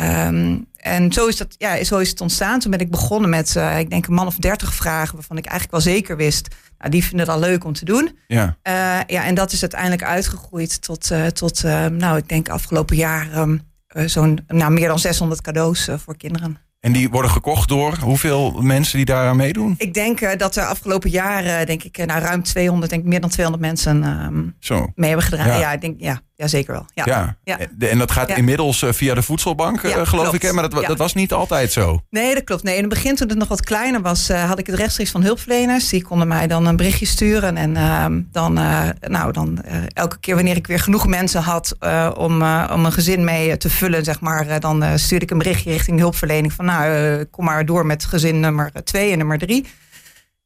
Um, 0.00 0.66
en 0.76 1.12
zo 1.12 1.26
is, 1.26 1.36
dat, 1.36 1.54
ja, 1.58 1.84
zo 1.84 1.98
is 1.98 2.08
het 2.08 2.20
ontstaan. 2.20 2.60
Toen 2.60 2.70
ben 2.70 2.80
ik 2.80 2.90
begonnen 2.90 3.30
met, 3.30 3.54
uh, 3.56 3.78
ik 3.78 3.90
denk, 3.90 4.06
een 4.06 4.14
man 4.14 4.26
of 4.26 4.36
dertig 4.36 4.74
vragen... 4.74 5.14
waarvan 5.14 5.36
ik 5.36 5.46
eigenlijk 5.46 5.84
wel 5.84 5.94
zeker 5.94 6.16
wist... 6.16 6.48
Nou, 6.78 6.90
die 6.90 7.04
vinden 7.04 7.26
het 7.26 7.36
al 7.36 7.40
leuk 7.40 7.64
om 7.64 7.72
te 7.72 7.84
doen. 7.84 8.18
Ja. 8.26 8.44
Uh, 8.44 9.00
ja, 9.06 9.24
en 9.24 9.34
dat 9.34 9.52
is 9.52 9.60
uiteindelijk 9.60 10.02
uitgegroeid 10.02 10.82
tot, 10.82 11.10
tot 11.32 11.62
nou, 11.92 12.16
ik 12.16 12.28
denk 12.28 12.48
afgelopen 12.48 12.96
jaar... 12.96 13.38
Um, 13.38 13.72
zo'n 14.06 14.44
nou, 14.46 14.72
meer 14.72 14.88
dan 14.88 14.98
600 14.98 15.40
cadeaus 15.40 15.88
voor 15.96 16.16
kinderen. 16.16 16.58
En 16.84 16.92
die 16.92 17.10
worden 17.10 17.30
gekocht 17.30 17.68
door 17.68 17.98
hoeveel 18.00 18.52
mensen 18.60 18.96
die 18.96 19.06
daaraan 19.06 19.36
meedoen? 19.36 19.74
Ik 19.78 19.94
denk 19.94 20.20
uh, 20.20 20.30
dat 20.36 20.56
er 20.56 20.64
afgelopen 20.64 21.10
jaren, 21.10 21.66
denk 21.66 21.82
ik, 21.82 22.06
nou, 22.06 22.20
ruim 22.20 22.42
200, 22.42 22.90
denk 22.90 23.02
ik, 23.02 23.08
meer 23.08 23.20
dan 23.20 23.30
200 23.30 23.66
mensen 23.66 24.02
um, 24.24 24.54
Zo. 24.58 24.86
mee 24.94 25.08
hebben 25.08 25.26
gedragen. 25.26 25.52
Ja. 25.52 25.58
Ja, 25.58 25.72
ik 25.72 25.80
denk, 25.80 26.00
ja, 26.00 26.20
ja 26.36 26.46
zeker 26.46 26.72
wel. 26.72 26.86
Ja. 26.94 27.04
Ja. 27.06 27.36
Ja. 27.78 27.88
En 27.88 27.98
dat 27.98 28.10
gaat 28.10 28.28
Ja. 28.28 28.34
inmiddels 28.36 28.82
uh, 28.82 28.92
via 28.92 29.14
de 29.14 29.22
voedselbank, 29.22 29.82
Ja, 29.82 29.88
geloof 29.88 30.08
klopt. 30.08 30.34
ik. 30.34 30.42
Hè? 30.42 30.52
Maar 30.52 30.68
dat, 30.70 30.86
dat 30.86 30.98
was 30.98 31.14
niet 31.14 31.32
altijd 31.32 31.72
zo. 31.72 32.00
Nee, 32.10 32.34
dat 32.34 32.44
klopt. 32.44 32.62
Nee, 32.62 32.74
in 32.74 32.80
het 32.80 32.88
begin, 32.90 33.14
toen 33.14 33.28
het 33.28 33.38
nog 33.38 33.48
wat 33.48 33.60
kleiner 33.64 34.00
was, 34.02 34.30
uh, 34.30 34.44
had 34.48 34.58
ik 34.58 34.66
het 34.66 34.76
rechtstreeks 34.76 35.10
van 35.10 35.22
hulpverleners. 35.22 35.88
Die 35.88 36.02
konden 36.02 36.28
mij 36.28 36.46
dan 36.46 36.66
een 36.66 36.76
berichtje 36.76 37.06
sturen. 37.06 37.56
En 37.56 37.70
uh, 37.70 38.06
dan, 38.32 38.58
uh, 38.58 38.88
nou, 39.00 39.32
dan 39.32 39.58
elke 39.88 40.18
keer 40.20 40.34
wanneer 40.34 40.56
ik 40.56 40.66
weer 40.66 40.78
genoeg 40.80 41.06
mensen 41.06 41.42
had 41.42 41.76
om, 42.16 42.32
om 42.72 42.84
een 42.84 42.92
gezin 42.92 43.24
mee 43.24 43.56
te 43.56 43.70
vullen, 43.70 44.04
zeg 44.04 44.20
maar, 44.20 44.60
dan 44.60 44.98
stuurde 44.98 45.24
ik 45.24 45.30
een 45.30 45.38
berichtje 45.38 45.70
richting 45.70 45.98
hulpverlening 45.98 46.52
van, 46.52 46.64
nou, 46.64 47.24
kom 47.24 47.44
maar 47.44 47.66
door 47.66 47.86
met 47.86 48.04
gezin 48.04 48.40
nummer 48.40 48.70
twee 48.84 49.12
en 49.12 49.18
nummer 49.18 49.38
drie. 49.38 49.66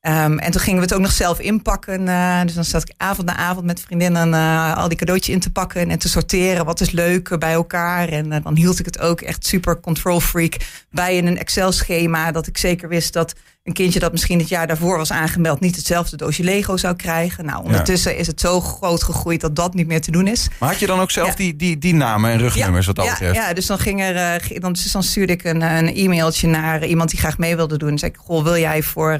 Um, 0.03 0.39
en 0.39 0.51
toen 0.51 0.61
gingen 0.61 0.79
we 0.79 0.85
het 0.85 0.95
ook 0.95 1.01
nog 1.01 1.13
zelf 1.13 1.41
inpakken. 1.41 2.01
Uh, 2.09 2.43
dus 2.43 2.55
dan 2.55 2.65
zat 2.65 2.83
ik 2.83 2.95
avond 2.97 3.27
na 3.27 3.37
avond 3.37 3.67
met 3.67 3.81
vriendinnen 3.81 4.29
uh, 4.29 4.77
al 4.77 4.89
die 4.89 4.99
cadeautjes 4.99 5.35
in 5.35 5.41
te 5.41 5.51
pakken 5.51 5.91
en 5.91 5.99
te 5.99 6.09
sorteren. 6.09 6.65
Wat 6.65 6.81
is 6.81 6.91
leuk 6.91 7.39
bij 7.39 7.53
elkaar. 7.53 8.09
En 8.09 8.27
uh, 8.27 8.37
dan 8.43 8.57
hield 8.57 8.79
ik 8.79 8.85
het 8.85 9.01
ook 9.01 9.21
echt 9.21 9.47
super 9.47 9.81
control 9.81 10.21
freak 10.21 10.57
bij 10.91 11.17
in 11.17 11.27
een 11.27 11.39
Excel-schema. 11.39 12.33
Dat 12.33 12.47
ik 12.47 12.59
zeker 12.59 12.89
wist 12.89 13.13
dat 13.13 13.35
een 13.63 13.73
kindje 13.73 13.99
dat 13.99 14.13
misschien 14.13 14.39
het 14.39 14.49
jaar 14.49 14.67
daarvoor 14.67 14.97
was 14.97 15.13
aangemeld... 15.13 15.61
niet 15.61 15.77
hetzelfde 15.77 16.17
doosje 16.17 16.43
Lego 16.43 16.77
zou 16.77 16.97
krijgen. 16.97 17.45
Nou, 17.45 17.65
ondertussen 17.65 18.13
ja. 18.13 18.19
is 18.19 18.27
het 18.27 18.41
zo 18.41 18.61
groot 18.61 19.03
gegroeid 19.03 19.41
dat 19.41 19.57
dat 19.57 19.75
niet 19.75 19.87
meer 19.87 20.01
te 20.01 20.11
doen 20.11 20.27
is. 20.27 20.49
Maar 20.59 20.69
had 20.69 20.79
je 20.79 20.87
dan 20.87 21.01
ook 21.01 21.11
zelf 21.11 21.29
Ja. 21.29 21.35
die, 21.35 21.57
die, 21.57 21.79
die 21.79 21.95
namen 21.95 22.31
en 22.31 22.39
rugnummers 22.39 22.87
wat 22.87 22.97
dat 22.97 23.05
ja, 23.05 23.11
betreft? 23.11 23.35
ja, 23.35 23.53
dus 23.53 23.67
dan, 23.67 23.79
ging 23.79 24.03
er, 24.03 24.43
dan, 24.61 24.73
dus 24.73 24.93
dan 24.93 25.03
stuurde 25.03 25.33
ik 25.33 25.45
een, 25.45 25.61
een 25.61 25.95
e-mailtje 25.95 26.49
naar 26.49 26.85
iemand 26.85 27.11
die 27.11 27.19
graag 27.19 27.39
mee 27.39 27.57
wilde 27.57 27.79
doen. 27.79 27.91
En 27.91 27.99
zei 27.99 28.11
ik, 28.11 28.19
goh, 28.21 28.43
wil 28.43 28.57
jij 28.57 28.83
voor, 28.83 29.19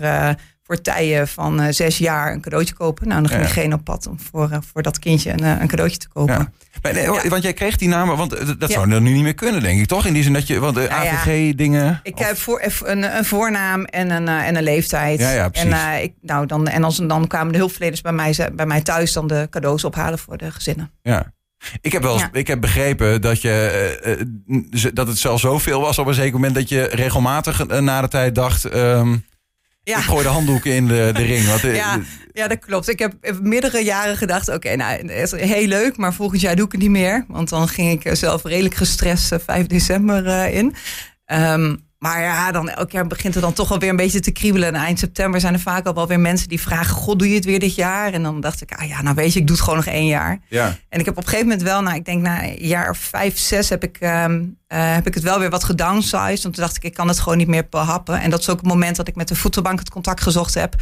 voor 0.69 0.81
Tijen 0.83 1.29
van 1.29 1.61
uh, 1.61 1.67
zes 1.71 1.99
jaar 1.99 2.33
een 2.33 2.41
cadeautje 2.41 2.75
kopen? 2.75 3.09
Nou, 3.09 3.21
dan 3.21 3.31
ging 3.31 3.43
diegene 3.43 3.75
op 3.75 3.85
pad 3.85 4.07
om 4.07 4.21
voor, 4.21 4.49
uh, 4.53 4.59
voor 4.73 4.83
dat 4.83 4.99
kindje 4.99 5.31
een, 5.31 5.43
uh, 5.43 5.61
een 5.61 5.69
cadeautje 5.69 5.99
te 5.99 6.09
kopen. 6.09 6.35
Ja. 6.35 6.51
Maar 6.83 6.93
nee. 6.93 7.31
Want 7.31 7.43
jij 7.43 7.53
kreeg 7.53 7.77
die 7.77 7.89
namen, 7.89 8.17
want 8.17 8.33
eh, 8.33 8.49
dat 8.59 8.71
zou 8.71 8.89
dan 8.91 9.03
nu 9.03 9.13
niet 9.13 9.23
meer 9.23 9.35
kunnen, 9.35 9.63
denk 9.63 9.81
ik, 9.81 9.87
toch? 9.87 10.07
In 10.07 10.13
die 10.13 10.23
zin 10.23 10.33
dat 10.33 10.47
je, 10.47 10.59
want 10.59 10.75
de 10.75 10.87
Nou. 10.89 11.07
AVG-dingen... 11.07 12.01
Ik 12.03 12.19
heb 12.19 12.37
voor, 12.37 12.63
een, 12.85 13.17
een 13.17 13.25
voornaam 13.25 13.85
en 13.85 14.11
een, 14.11 14.29
en 14.29 14.57
een 14.57 14.63
leeftijd. 14.63 15.21
Ja, 15.21 15.31
ja, 15.31 15.49
precies. 15.49 15.71
En, 15.73 16.03
ik, 16.03 16.13
nou, 16.21 16.47
dan, 16.47 16.69
en 16.69 16.85
als, 16.85 16.97
dan 16.97 17.27
kwamen 17.27 17.53
de 17.53 17.59
hulpverleners 17.59 18.01
bij 18.01 18.13
mij, 18.13 18.33
ze- 18.33 18.51
bij 18.53 18.67
mij 18.67 18.81
thuis 18.83 19.13
dan 19.13 19.27
de 19.27 19.47
cadeaus 19.51 19.85
ophalen 19.85 20.19
voor 20.19 20.37
de 20.37 20.51
gezinnen. 20.51 20.91
Ja. 21.03 21.33
Ik 21.81 21.93
heb, 21.93 22.03
wel 22.03 22.13
eens, 22.13 22.23
Ja. 22.23 22.29
ik 22.33 22.47
heb 22.47 22.61
begrepen 22.61 23.21
dat, 23.21 23.43
je, 23.43 23.51
eh, 24.03 24.13
eh, 24.87 24.91
dat 24.95 25.07
het 25.07 25.19
zelfs 25.19 25.43
zoveel 25.43 25.81
was 25.81 25.99
op 25.99 26.07
een 26.07 26.15
zeker 26.15 26.33
moment 26.33 26.55
dat 26.55 26.69
je 26.69 26.83
regelmatig 26.83 27.67
eh, 27.67 27.79
na 27.79 28.01
de 28.01 28.09
tijd 28.09 28.35
dacht: 28.35 28.65
ehm, 28.65 29.17
Ja. 29.89 29.99
ik 29.99 30.05
gooi 30.05 30.23
de 30.23 30.29
handdoeken 30.29 30.73
in 30.73 30.87
de, 30.87 31.11
de 31.15 31.23
ring. 31.23 31.47
Want, 31.47 31.65
eh, 31.65 31.75
Ja, 31.75 32.01
ja, 32.33 32.49
dat 32.49 32.59
klopt. 32.59 32.89
Ik 32.89 32.99
heb 32.99 33.13
heb 33.21 33.41
meerdere 33.43 33.85
jaren 33.85 34.17
gedacht, 34.17 34.49
oké, 34.49 34.77
nou, 34.77 35.13
is 35.13 35.31
heel 35.31 35.67
leuk, 35.67 35.97
maar 35.97 36.15
volgend 36.15 36.41
jaar 36.41 36.57
doe 36.57 36.67
ik 36.67 36.73
het 36.73 36.81
niet 36.81 36.91
meer. 36.91 37.25
Want 37.29 37.49
dan 37.49 37.69
ging 37.69 37.91
ik 37.91 38.05
eh, 38.05 38.15
zelf 38.15 38.45
redelijk 38.45 38.75
gestrest 38.75 39.33
eh, 39.33 39.39
5 39.45 39.67
december 39.67 40.27
eh, 40.27 40.55
in. 40.55 40.75
Ehm, 41.25 41.77
maar 41.99 42.21
ja, 42.23 42.53
dan 42.53 42.69
elk 42.69 42.91
jaar 42.91 43.07
begint 43.07 43.35
het 43.35 43.43
dan 43.43 43.53
toch 43.53 43.69
wel 43.69 43.79
weer 43.79 43.89
een 43.91 43.97
beetje 43.97 44.21
te 44.21 44.31
kriebelen. 44.31 44.69
En 44.69 44.75
eind 44.75 44.99
september 44.99 45.41
zijn 45.41 45.55
er 45.55 45.61
vaak 45.61 45.87
al 45.87 45.95
wel 45.95 46.07
weer 46.07 46.21
mensen 46.21 46.49
die 46.49 46.61
vragen, 46.61 46.97
god, 46.97 47.19
doe 47.19 47.29
je 47.29 47.35
het 47.35 47.45
weer 47.45 47.59
dit 47.59 47.75
jaar? 47.75 48.13
En 48.13 48.23
dan 48.23 48.41
dacht 48.41 48.61
ik, 48.63 48.73
ah 48.73 48.89
ja, 48.89 49.03
nou 49.03 49.15
weet 49.15 49.33
je, 49.33 49.41
ik 49.41 49.47
doe 49.47 49.57
het 49.57 49.65
gewoon 49.65 49.79
nog 49.85 49.95
één 49.95 50.07
jaar. 50.07 50.39
ja. 50.49 50.77
En 50.89 50.99
ik 51.01 51.05
heb 51.05 51.17
op 51.17 51.23
een 51.23 51.29
gegeven 51.29 51.49
moment 51.49 51.67
wel, 51.67 51.83
nou, 51.83 51.97
ik 51.97 52.05
denk 52.05 52.23
na 52.23 52.43
een 52.45 52.57
jaar 52.67 52.91
of 52.91 52.99
vijf, 52.99 53.39
zes 53.39 53.69
heb 53.69 53.83
ik, 53.83 53.97
ehm, 54.01 54.43
eh, 54.67 54.95
heb 54.95 55.07
ik 55.07 55.15
het 55.15 55.23
wel 55.23 55.39
weer 55.39 55.51
wat 55.51 55.65
gedownsized. 55.65 56.43
Want 56.43 56.55
toen 56.55 56.65
dacht 56.65 56.77
ik, 56.77 56.85
ik 56.85 56.95
kan 56.95 57.09
het 57.09 57.21
gewoon 57.21 57.39
niet 57.39 57.49
meer 57.49 57.67
behappen. 57.71 58.21
En 58.21 58.31
dat 58.31 58.41
is 58.41 58.49
ook 58.49 58.59
het 58.59 58.67
moment 58.67 58.97
dat 58.97 59.09
ik 59.09 59.15
met 59.17 59.29
de 59.29 59.35
voedselbank 59.37 59.79
het 59.79 59.91
contact 59.91 60.21
gezocht 60.21 60.55
heb. 60.55 60.75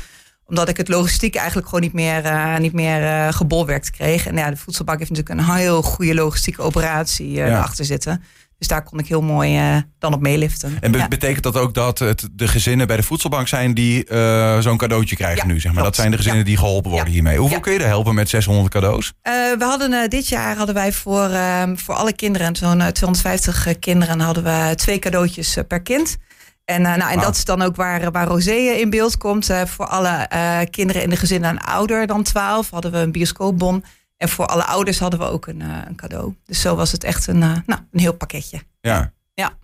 Omdat 0.47 0.69
ik 0.69 0.77
het 0.77 0.89
logistiek 0.89 1.35
eigenlijk 1.35 1.67
gewoon 1.69 1.83
niet 1.85 1.93
meer, 1.93 2.25
eh, 2.25 2.57
niet 2.57 2.73
meer 2.73 3.03
eh, 3.05 3.33
gebolwerkt 3.33 3.91
kreeg. 3.91 4.27
En 4.27 4.37
ja, 4.37 4.51
de 4.51 4.57
voedselbank 4.57 4.99
heeft 4.99 5.11
natuurlijk 5.11 5.41
een 5.41 5.55
heel 5.57 5.83
goede 5.83 6.15
logistieke 6.15 6.63
operatie 6.63 7.31
Ja. 7.31 7.61
achter 7.61 7.85
zitten. 7.85 8.23
Dus 8.59 8.69
daar 8.69 8.83
kon 8.83 8.99
ik 8.99 9.07
heel 9.07 9.21
mooi 9.23 9.57
eh, 9.57 9.77
dan 9.99 10.13
op 10.15 10.21
meeliften. 10.21 10.77
En 10.81 10.93
Ja. 10.93 11.09
betekent 11.09 11.43
dat 11.43 11.57
ook 11.57 11.75
dat 11.75 11.99
het 11.99 12.29
de 12.33 12.49
gezinnen 12.49 12.87
bij 12.87 12.97
de 12.97 13.03
voedselbank 13.03 13.49
zijn 13.49 13.75
die 13.75 14.05
eh, 14.05 14.59
zo'n 14.59 14.77
cadeautje 14.77 15.17
krijgen 15.17 15.47
Ja, 15.47 15.53
nu? 15.53 15.61
Zeg 15.61 15.73
maar. 15.73 15.83
Dat 15.83 15.95
zijn 15.95 16.11
de 16.11 16.17
gezinnen 16.17 16.41
Ja. 16.41 16.47
die 16.47 16.57
geholpen 16.57 16.91
worden 16.91 17.13
hiermee. 17.13 17.39
Hoeveel 17.39 17.61
kun 17.61 17.73
je 17.73 17.79
er 17.79 17.87
helpen 17.87 18.15
met 18.15 18.29
600 18.29 18.69
cadeaus? 18.73 19.13
Eh, 19.23 19.33
we 19.33 19.65
hadden 19.65 20.11
dit 20.11 20.29
jaar 20.29 20.57
hadden 20.57 20.75
wij 20.75 20.93
voor, 20.93 21.29
ehm, 21.31 21.77
voor 21.77 21.95
alle 21.95 22.13
kinderen, 22.13 22.57
zo'n 22.57 22.81
eh, 22.81 22.87
250 22.89 23.79
kinderen, 23.79 24.21
hadden 24.21 24.45
we 24.45 24.75
twee 24.75 24.99
cadeautjes 24.99 25.57
per 25.69 25.83
kind. 25.83 26.17
En, 26.65 26.83
nou, 26.83 27.11
en 27.13 27.21
dat 27.21 27.37
is 27.37 27.45
dan 27.45 27.63
ook 27.63 27.77
waar, 27.77 28.11
waar 28.11 28.27
Rosé 28.27 28.55
in 28.55 28.91
beeld 28.91 29.17
komt. 29.17 29.51
Voor 29.67 29.87
alle 29.87 30.29
kinderen 30.71 31.03
in 31.03 31.11
de 31.11 31.17
gezinnen 31.17 31.51
en 31.51 31.59
ouder 31.59 32.07
dan 32.07 32.23
12 32.23 32.71
hadden 32.71 32.93
we 32.93 32.99
een 32.99 33.13
bioscoopbon. 33.13 33.85
En 34.17 34.29
voor 34.29 34.47
alle 34.47 34.65
ouders 34.65 34.99
hadden 34.99 35.19
we 35.21 35.25
ook 35.27 35.47
een, 35.47 35.63
eh, 35.63 35.69
een 35.89 35.97
cadeau. 35.97 36.35
Dus 36.45 36.61
zo 36.61 36.77
was 36.77 36.93
het 36.93 37.05
echt 37.05 37.27
een, 37.27 37.43
eh, 37.43 37.57
nou, 37.67 37.81
een 37.93 38.01
heel 38.01 38.13
pakketje. 38.15 38.61
Ja. 38.81 39.13
Ja. 39.35 39.59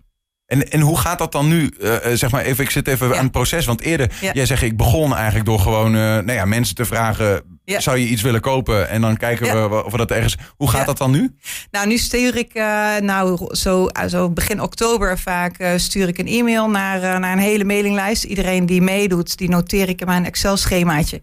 En, 0.45 0.71
en 0.71 0.79
hoe 0.81 0.97
gaat 0.97 1.17
dat 1.17 1.31
dan 1.31 1.47
nu? 1.47 1.67
Eh, 1.67 1.95
zeg 2.13 2.31
maar 2.31 2.41
even, 2.41 2.63
ik 2.63 2.69
zit 2.69 2.87
even 2.87 3.07
Ja. 3.07 3.15
aan 3.15 3.23
het 3.23 3.31
proces. 3.31 3.65
Want 3.65 3.81
eerder, 3.81 4.11
Ja. 4.21 4.31
jij 4.33 4.45
zegt, 4.45 4.61
ik 4.61 4.77
begon 4.77 5.15
eigenlijk 5.15 5.45
door 5.45 5.59
gewoon 5.59 5.95
eh, 5.95 6.01
nou 6.01 6.31
ja, 6.31 6.45
mensen 6.45 6.75
te 6.75 6.85
vragen: 6.85 7.59
Ja. 7.65 7.79
zou 7.79 7.97
je 7.97 8.07
iets 8.07 8.21
willen 8.21 8.41
kopen? 8.41 8.89
En 8.89 9.01
dan 9.01 9.17
kijken 9.17 9.45
Ja. 9.45 9.69
we 9.69 9.83
of 9.85 9.91
we 9.91 9.97
dat 9.97 10.11
ergens. 10.11 10.37
Hoe 10.57 10.69
gaat 10.69 10.79
Ja. 10.79 10.85
dat 10.85 10.97
dan 10.97 11.11
nu? 11.11 11.35
Nou, 11.71 11.87
nu 11.87 11.97
stuur 11.97 12.37
ik, 12.37 12.53
eh, 12.53 12.95
nou, 12.99 13.55
zo, 13.55 13.87
zo 14.07 14.29
begin 14.29 14.61
oktober 14.61 15.19
vaak 15.19 15.57
eh, 15.57 15.71
stuur 15.75 16.07
ik 16.07 16.17
een 16.17 16.27
e-mail 16.27 16.69
naar, 16.69 17.01
eh, 17.03 17.17
naar 17.19 17.31
een 17.31 17.39
hele 17.39 17.63
mailinglijst. 17.63 18.23
Iedereen 18.23 18.65
die 18.65 18.81
meedoet, 18.81 19.37
die 19.37 19.49
noteer 19.49 19.89
ik 19.89 20.01
in 20.01 20.07
mijn 20.07 20.25
Excel-schemaatje. 20.25 21.21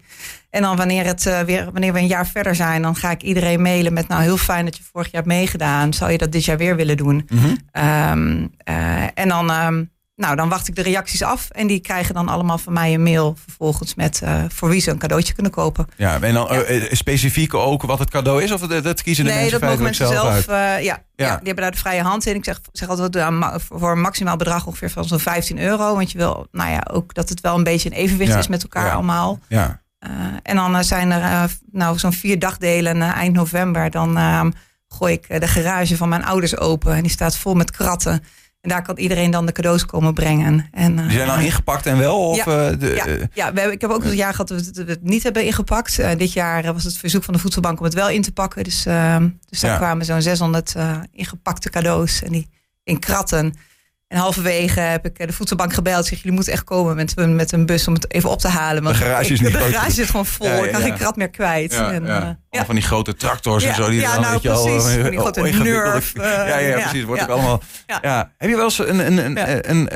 En 0.49 0.61
dan 0.61 0.75
wanneer, 0.77 1.05
het, 1.05 1.23
weer, 1.45 1.63
wanneer 1.71 1.93
we 1.93 1.99
een 1.99 2.07
jaar 2.07 2.27
verder 2.27 2.55
zijn, 2.55 2.81
dan 2.81 2.95
ga 2.95 3.11
ik 3.11 3.21
iedereen 3.23 3.61
mailen 3.61 3.93
met, 3.93 4.07
nou, 4.07 4.21
heel 4.21 4.37
fijn 4.37 4.65
dat 4.65 4.77
je 4.77 4.83
vorig 4.91 5.11
jaar 5.11 5.21
hebt 5.21 5.33
meegedaan. 5.33 5.93
Zou 5.93 6.11
je 6.11 6.17
dat 6.17 6.31
dit 6.31 6.45
jaar 6.45 6.57
weer 6.57 6.75
willen 6.75 6.97
doen? 6.97 7.27
Mhm. 7.29 7.55
Ehm, 7.71 8.47
eh, 8.57 9.03
en 9.13 9.27
dan, 9.27 9.51
ehm, 9.51 9.83
nou, 10.21 10.35
dan 10.35 10.49
wacht 10.49 10.67
ik 10.67 10.75
de 10.75 10.81
reacties 10.81 11.23
af. 11.23 11.49
En 11.49 11.67
die 11.67 11.79
krijgen 11.79 12.13
dan 12.13 12.27
allemaal 12.29 12.57
van 12.57 12.73
mij 12.73 12.93
een 12.93 13.03
mail 13.03 13.35
vervolgens 13.43 13.95
met 13.95 14.21
eh, 14.23 14.43
voor 14.49 14.69
wie 14.69 14.81
ze 14.81 14.91
een 14.91 14.97
cadeautje 14.97 15.33
kunnen 15.33 15.51
kopen. 15.51 15.85
Ja, 15.97 16.21
en 16.21 16.33
dan 16.33 16.47
Ja. 16.51 16.61
eh, 16.61 16.83
eh, 16.85 16.91
specifiek 16.91 17.53
ook 17.53 17.81
wat 17.83 17.99
het 17.99 18.09
cadeau 18.09 18.43
is? 18.43 18.51
Of 18.51 18.61
dat, 18.61 18.83
dat 18.83 19.01
kiezen 19.01 19.23
de 19.25 19.29
nee, 19.31 19.39
mensen 19.39 19.59
dat 19.59 19.69
mogen 19.69 19.83
mensen 19.83 20.07
zelf. 20.07 20.27
uit? 20.27 20.47
eh, 20.47 20.55
ja, 20.55 20.79
Ja. 20.83 21.03
ja. 21.15 21.35
die 21.35 21.45
hebben 21.45 21.55
daar 21.63 21.71
de 21.71 21.77
vrije 21.77 22.01
hand 22.01 22.25
in. 22.25 22.35
Ik 22.35 22.43
zeg, 22.45 22.59
zeg 22.71 22.89
altijd 22.89 23.15
uh, 23.15 23.55
voor 23.57 23.91
een 23.91 24.01
maximaal 24.01 24.35
bedrag 24.37 24.65
ongeveer 24.65 24.89
van 24.89 25.05
zo'n 25.05 25.19
15 25.19 25.59
euro. 25.59 25.95
Want 25.95 26.11
je 26.11 26.17
wil, 26.17 26.47
nou 26.51 26.71
ja, 26.71 26.87
ook 26.91 27.13
dat 27.13 27.29
het 27.29 27.41
wel 27.41 27.55
een 27.57 27.63
beetje 27.63 27.89
een 27.89 27.95
evenwicht 27.95 28.35
is 28.35 28.47
met 28.47 28.61
elkaar 28.63 28.91
allemaal. 28.91 29.39
Ja. 29.47 29.81
Uh, 30.07 30.09
en 30.43 30.55
dan 30.55 30.75
uh, 30.75 30.81
zijn 30.81 31.11
er 31.11 31.21
uh, 31.21 31.43
nou, 31.71 31.97
zo'n 31.99 32.13
vier 32.13 32.39
dagdelen 32.39 33.01
eind 33.01 33.33
november. 33.35 33.89
Dan 33.91 34.17
ehm, 34.17 34.51
gooi 34.87 35.13
ik 35.13 35.39
de 35.41 35.47
garage 35.47 35.97
van 35.97 36.09
mijn 36.09 36.25
ouders 36.25 36.57
open. 36.57 36.95
En 36.95 37.01
die 37.01 37.11
staat 37.11 37.37
vol 37.37 37.53
met 37.53 37.71
kratten. 37.71 38.23
En 38.61 38.69
daar 38.69 38.81
kan 38.81 38.97
iedereen 38.97 39.31
dan 39.31 39.45
de 39.45 39.51
cadeaus 39.51 39.85
komen 39.85 40.13
brengen. 40.13 40.67
En, 40.71 40.95
Die 40.95 41.11
zijn 41.11 41.29
al 41.29 41.39
ingepakt 41.39 41.85
en 41.85 41.97
wel? 41.97 42.27
Of, 42.27 42.45
Ja. 42.45 42.69
eh, 42.69 42.79
de, 42.79 42.93
ja, 42.95 43.05
ja 43.33 43.53
we 43.53 43.59
hebben, 43.59 43.71
ik 43.71 43.81
heb 43.81 43.89
ook 43.89 44.03
een 44.03 44.15
jaar 44.15 44.31
gehad 44.31 44.47
dat 44.47 44.59
we 44.61 44.65
het, 44.65 44.77
we 44.85 44.91
het 44.91 45.03
niet 45.03 45.23
hebben 45.23 45.45
ingepakt. 45.45 45.99
Uh, 45.99 46.09
dit 46.17 46.33
jaar 46.33 46.73
was 46.73 46.83
het 46.83 46.97
verzoek 46.97 47.23
van 47.23 47.33
de 47.33 47.39
voedselbank 47.39 47.79
om 47.79 47.85
het 47.85 47.93
wel 47.93 48.09
in 48.09 48.21
te 48.21 48.31
pakken. 48.31 48.63
Dus, 48.63 48.85
uh, 48.85 49.15
dus 49.49 49.59
daar 49.59 49.71
Ja. 49.71 49.77
kwamen 49.77 50.05
zo'n 50.05 50.21
600 50.21 50.73
uh, 50.77 50.97
ingepakte 51.11 51.69
cadeaus 51.69 52.23
en 52.23 52.31
die 52.31 52.49
in 52.83 52.99
kratten. 52.99 53.53
En 54.11 54.17
halverwege 54.17 54.79
heb 54.79 55.05
ik 55.05 55.27
de 55.27 55.33
voedselbank 55.33 55.73
gebeld. 55.73 56.05
Zeg, 56.05 56.17
jullie 56.17 56.31
moeten 56.31 56.53
echt 56.53 56.63
komen 56.63 56.95
met, 56.95 57.15
met 57.15 57.51
een 57.51 57.65
bus 57.65 57.87
om 57.87 57.93
het 57.93 58.13
even 58.13 58.29
op 58.29 58.39
te 58.39 58.47
halen. 58.47 58.83
Want 58.83 58.97
de 58.97 59.03
garage 59.03 59.33
is 59.33 59.39
niet 59.39 59.51
De 59.51 59.57
garage 59.57 59.91
zit 59.91 60.05
gewoon 60.05 60.25
vol. 60.25 60.47
Ja, 60.47 60.63
ik 60.63 60.71
kan 60.71 60.81
geen 60.81 60.93
krat 60.93 61.15
meer 61.15 61.29
kwijt. 61.29 61.73
Ja, 61.73 61.91
en, 61.91 62.05
uh, 62.05 62.61
Van 62.65 62.75
die 62.75 62.83
grote 62.83 63.15
tractors 63.15 63.63
en 63.63 63.75
zo. 63.75 63.89
Die 63.89 63.99
ja, 63.99 64.19
nou 64.19 64.33
je 64.41 64.49
precies. 64.49 64.83
Al, 64.83 65.01
van 65.01 65.09
die 65.09 65.19
grote 65.25 65.41
nerf. 65.41 66.13
Uh, 66.15 66.23
ja, 66.23 66.57
ja, 66.57 66.79
precies. 66.79 67.03
Wordt 67.03 67.21
ook 67.21 67.29
allemaal... 67.29 67.61
Ja. 68.01 68.31
Heb 68.37 68.49
je 68.49 68.55
wel 68.55 68.63
eens 68.63 68.79
een, 68.79 69.17
een, 69.17 69.37
een, 69.69 69.69
een, 69.71 69.89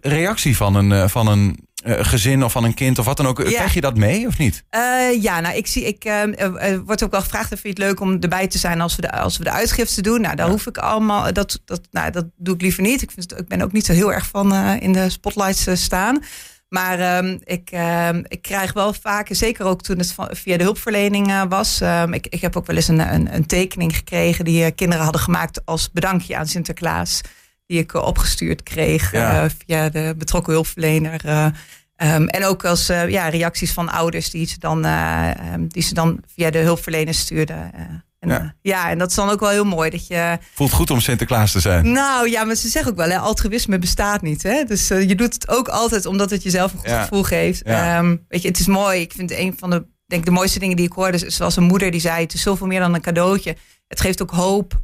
reactie 0.00 0.56
van 0.56 0.74
een, 0.74 1.10
van 1.10 1.26
een 1.26 1.67
gezin 1.84 2.44
of 2.44 2.52
van 2.52 2.64
een 2.64 2.74
kind 2.74 2.98
of 2.98 3.04
wat 3.04 3.16
dan 3.16 3.26
ook. 3.26 3.38
Ja. 3.38 3.44
Krijg 3.44 3.74
je 3.74 3.80
dat 3.80 3.96
mee 3.96 4.26
of 4.26 4.38
niet? 4.38 4.64
Uh, 4.70 5.22
ja, 5.22 5.40
nou, 5.40 5.56
ik 5.56 5.66
zie, 5.66 5.84
ik 5.84 6.04
uh, 6.04 6.78
wordt 6.84 7.04
ook 7.04 7.10
wel 7.10 7.20
gevraagd: 7.20 7.48
vind 7.48 7.62
je 7.62 7.68
het 7.68 7.78
leuk 7.78 8.00
om 8.00 8.16
erbij 8.20 8.46
te 8.46 8.58
zijn 8.58 8.80
als 8.80 8.96
we 8.96 9.02
de, 9.02 9.12
als 9.12 9.38
we 9.38 9.44
de 9.44 9.50
uitgifte 9.50 10.02
doen? 10.02 10.20
Nou, 10.20 10.36
daar 10.36 10.46
ja. 10.46 10.52
hoef 10.52 10.66
ik 10.66 10.78
allemaal, 10.78 11.32
dat, 11.32 11.60
dat, 11.64 11.80
nou, 11.90 12.10
dat 12.10 12.26
doe 12.36 12.54
ik 12.54 12.60
liever 12.60 12.82
niet. 12.82 13.02
Ik, 13.02 13.10
vind 13.10 13.38
ik 13.38 13.48
ben 13.48 13.62
ook 13.62 13.72
niet 13.72 13.86
zo 13.86 13.92
heel 13.92 14.12
erg 14.12 14.26
van 14.26 14.54
uh, 14.54 14.80
in 14.80 14.92
de 14.92 15.10
spotlights 15.10 15.66
staan. 15.72 16.22
Maar 16.68 17.18
um, 17.24 17.38
ik, 17.44 17.70
um, 18.08 18.24
ik 18.28 18.42
krijg 18.42 18.72
wel 18.72 18.92
vaak, 18.92 19.28
zeker 19.30 19.64
ook 19.64 19.82
toen 19.82 19.98
het 19.98 20.14
via 20.30 20.56
de 20.56 20.62
hulpverlening 20.62 21.48
was. 21.48 21.80
Um, 21.80 22.12
ik, 22.12 22.26
ik 22.26 22.40
heb 22.40 22.56
ook 22.56 22.66
wel 22.66 22.76
eens 22.76 22.88
een, 22.88 23.14
een, 23.14 23.34
een 23.34 23.46
tekening 23.46 23.96
gekregen 23.96 24.44
die 24.44 24.70
kinderen 24.70 25.04
hadden 25.04 25.22
gemaakt 25.22 25.60
als 25.64 25.90
bedankje 25.90 26.36
aan 26.36 26.46
Sinterklaas 26.46 27.20
die 27.68 27.78
ik 27.78 27.94
opgestuurd 27.94 28.62
kreeg 28.62 29.12
ja. 29.12 29.44
uh, 29.44 29.50
via 29.58 29.88
de 29.88 30.14
betrokken 30.18 30.52
hulpverlener. 30.52 31.20
Uh, 31.26 31.46
um, 31.96 32.28
en 32.28 32.44
ook 32.44 32.64
als 32.64 32.86
ja, 32.86 33.28
reacties 33.28 33.72
van 33.72 33.88
ouders 33.88 34.30
die 34.30 34.46
ze 34.46 34.58
dan, 34.58 34.84
um, 34.84 35.68
die 35.68 35.82
ze 35.82 35.94
dan 35.94 36.20
via 36.34 36.50
de 36.50 36.58
hulpverlener 36.58 37.14
stuurden. 37.14 37.72
En, 38.18 38.28
ja. 38.28 38.54
ja, 38.62 38.90
en 38.90 38.98
dat 38.98 39.10
is 39.10 39.16
dan 39.16 39.30
ook 39.30 39.40
wel 39.40 39.48
heel 39.48 39.64
mooi 39.64 39.90
dat 39.90 40.06
je. 40.06 40.38
Voelt 40.54 40.72
goed 40.72 40.90
om 40.90 41.00
Sinterklaas 41.00 41.52
te 41.52 41.60
zijn. 41.60 41.92
Nou 41.92 42.30
ja, 42.30 42.44
maar 42.44 42.54
ze 42.54 42.68
zeggen 42.68 42.90
ook 42.90 42.98
wel, 42.98 43.08
hè, 43.08 43.18
altruïsme 43.18 43.78
bestaat 43.78 44.22
niet. 44.22 44.42
Hè? 44.42 44.64
Dus 44.64 44.88
je 44.88 45.14
doet 45.14 45.34
het 45.34 45.48
ook 45.48 45.68
altijd 45.68 46.06
omdat 46.06 46.30
het 46.30 46.42
jezelf 46.42 46.72
een 46.72 46.78
goed 46.78 46.88
ja. 46.88 47.02
gevoel 47.02 47.22
geeft. 47.22 47.68
Um, 47.68 48.24
weet 48.28 48.42
je, 48.42 48.48
het 48.48 48.58
is 48.58 48.66
mooi. 48.66 49.00
Ik 49.00 49.12
vind 49.12 49.30
een 49.30 49.54
van 49.58 49.70
de, 49.70 49.86
denk 50.06 50.24
de 50.24 50.30
mooiste 50.30 50.58
dingen 50.58 50.76
die 50.76 50.86
ik 50.86 50.92
hoorde, 50.92 51.30
zoals 51.30 51.56
een 51.56 51.62
moeder 51.62 51.90
die 51.90 52.00
zei: 52.00 52.22
Het 52.22 52.34
is 52.34 52.42
zoveel 52.42 52.66
meer 52.66 52.80
dan 52.80 52.94
een 52.94 53.00
cadeautje. 53.00 53.56
Het 53.88 54.00
geeft 54.00 54.22
ook 54.22 54.30
hoop 54.30 54.80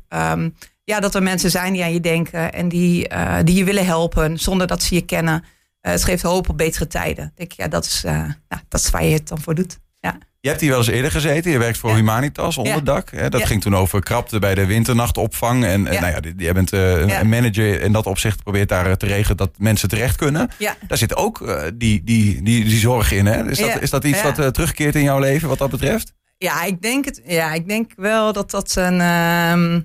ja, 0.85 1.01
dat 1.01 1.15
er 1.15 1.23
mensen 1.23 1.51
zijn 1.51 1.73
die 1.73 1.83
aan 1.83 1.93
je 1.93 2.01
denken 2.01 2.53
en 2.53 2.69
die, 2.69 3.13
uh, 3.13 3.37
die 3.45 3.55
je 3.55 3.65
willen 3.65 3.87
helpen 3.87 4.39
zonder 4.39 4.67
dat 4.67 4.83
ze 4.83 4.95
je 4.95 5.03
kennen. 5.03 5.45
Uh, 5.45 5.93
het 5.93 6.05
geeft 6.05 6.23
hoop 6.23 6.49
op 6.49 6.57
betere 6.57 6.87
tijden. 6.87 7.33
Denk 7.35 7.53
ik, 7.53 7.59
ja, 7.59 7.69
dat 7.69 7.85
is, 7.85 8.03
uh, 8.07 8.13
nou, 8.49 8.63
dat 8.69 8.81
is 8.81 8.91
waar 8.91 9.05
je 9.05 9.13
het 9.13 9.29
dan 9.29 9.41
voor 9.41 9.55
doet. 9.55 9.79
Ja. 10.01 10.19
Je 10.41 10.49
hebt 10.49 10.61
hier 10.61 10.71
wel 10.71 10.79
eens 10.79 10.89
eerder 10.89 11.11
gezeten. 11.11 11.51
Je 11.51 11.59
werkt 11.59 11.79
voor 11.79 11.91
ja. 11.91 11.97
Humanitas 11.97 12.59
onderdak. 12.59 13.11
Ja. 13.11 13.29
Dat 13.29 13.45
ging 13.45 13.63
toen 13.63 13.77
over 13.77 14.03
krapte 14.03 14.39
bij 14.39 14.55
de 14.55 14.67
winternachtopvang. 14.67 15.65
En, 15.65 15.87
en 15.87 16.01
nou 16.01 16.07
ja, 16.07 16.21
jij 16.37 16.53
bent 16.53 16.73
een 16.73 17.29
manager 17.29 17.81
in 17.81 17.93
dat 17.93 18.07
opzicht 18.07 18.43
probeert 18.43 18.69
daar 18.69 18.97
te 18.97 19.07
regelen 19.07 19.37
dat 19.37 19.51
mensen 19.59 19.89
terecht 19.89 20.17
kunnen. 20.17 20.51
Daar 20.87 20.99
zit 20.99 21.17
ook 21.17 21.39
die, 21.75 22.05
die, 22.05 22.43
die, 22.43 22.65
die 22.65 22.79
zorg 22.79 23.13
in. 23.13 23.27
Hè? 23.27 23.51
Is, 23.51 23.59
dat, 23.59 23.81
is 23.81 23.91
dat 23.91 24.05
iets 24.05 24.23
wat 24.23 24.55
terugkeert 24.55 24.95
in 24.95 25.03
jouw 25.03 25.19
leven 25.19 25.49
wat 25.49 25.59
dat 25.59 25.71
betreft? 25.71 26.13
Ja, 26.39 26.65
ik 26.65 26.83
denk, 26.83 27.05
het, 27.05 27.23
ja, 27.27 27.53
ik 27.53 27.69
denk 27.69 27.93
wel 27.97 28.33
dat 28.33 28.51
dat 28.51 28.77
een. 28.77 29.01
Uh, 29.01 29.77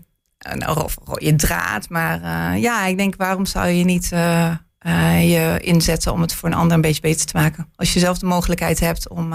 of 0.76 0.98
je 1.18 1.36
draad. 1.36 1.90
Maar 1.90 2.22
uh, 2.22 2.62
ja, 2.62 2.86
ik 2.86 2.98
denk, 2.98 3.16
waarom 3.16 3.46
zou 3.46 3.68
je 3.68 3.84
niet 3.84 4.10
uh, 4.14 4.52
uh, 4.86 5.32
je 5.32 5.60
inzetten 5.60 6.12
om 6.12 6.22
het 6.22 6.34
voor 6.34 6.50
een 6.50 6.56
ander 6.56 6.76
een 6.76 6.82
beetje 6.82 7.02
beter 7.02 7.26
te 7.26 7.38
maken? 7.38 7.70
Als 7.76 7.94
je 7.94 8.00
zelf 8.00 8.18
de 8.18 8.26
mogelijkheid 8.26 8.80
hebt 8.80 9.10
om 9.10 9.34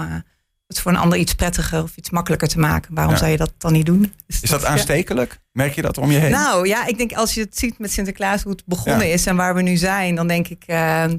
het 0.67 0.79
voor 0.79 0.91
een 0.91 0.97
ander 0.97 1.17
iets 1.17 1.33
prettiger 1.33 1.83
of 1.83 1.95
iets 1.95 2.09
makkelijker 2.09 2.47
te 2.47 2.59
maken, 2.59 2.93
waarom 2.93 3.13
ja. 3.13 3.19
zou 3.19 3.31
je 3.31 3.37
dat 3.37 3.51
dan 3.57 3.73
niet 3.73 3.85
doen? 3.85 4.13
Dus 4.27 4.41
is 4.41 4.49
dat, 4.49 4.59
dat 4.61 4.69
aanstekelijk? 4.69 5.31
Ja. 5.31 5.37
Merk 5.51 5.75
je 5.75 5.81
dat 5.81 5.97
om 5.97 6.11
je 6.11 6.17
heen? 6.17 6.31
Nou 6.31 6.67
ja, 6.67 6.85
ik 6.85 6.97
denk 6.97 7.13
als 7.13 7.33
je 7.33 7.41
het 7.41 7.57
ziet 7.57 7.79
met 7.79 7.91
Sinterklaas, 7.91 8.43
hoe 8.43 8.51
het 8.51 8.65
begonnen 8.65 9.07
ja. 9.07 9.13
is 9.13 9.25
en 9.25 9.35
waar 9.35 9.55
we 9.55 9.61
nu 9.61 9.75
zijn, 9.75 10.15
dan 10.15 10.27
denk 10.27 10.47
ik 10.47 10.65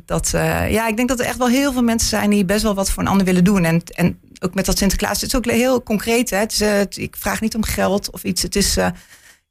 dat, 0.07 0.31
ja, 0.69 0.89
ik 0.89 0.97
denk 0.97 1.09
dat 1.09 1.21
er 1.21 1.27
echt 1.27 1.39
wel 1.39 1.49
heel 1.49 1.73
veel 1.73 1.83
mensen 1.83 2.09
zijn 2.09 2.31
die 2.31 2.45
best 2.45 2.63
wel 2.63 2.75
wat 2.75 2.91
voor 2.91 3.03
een 3.03 3.09
ander 3.09 3.27
willen 3.27 3.45
doen. 3.45 3.65
En, 3.65 3.83
en 3.95 4.21
ook 4.41 4.55
met 4.55 4.67
dat 4.67 4.79
Sinterklaas, 4.79 5.21
het 5.21 5.31
is 5.31 5.37
ook 5.37 5.51
heel 5.51 5.83
concreet. 5.83 6.31
Hè? 6.31 6.39
Het 6.39 6.53
is, 6.53 6.99
ik 6.99 7.17
vraag 7.19 7.41
niet 7.41 7.55
om 7.55 7.65
geld 7.65 8.11
of 8.11 8.25
iets. 8.25 8.43
Het 8.43 8.57
is 8.57 8.79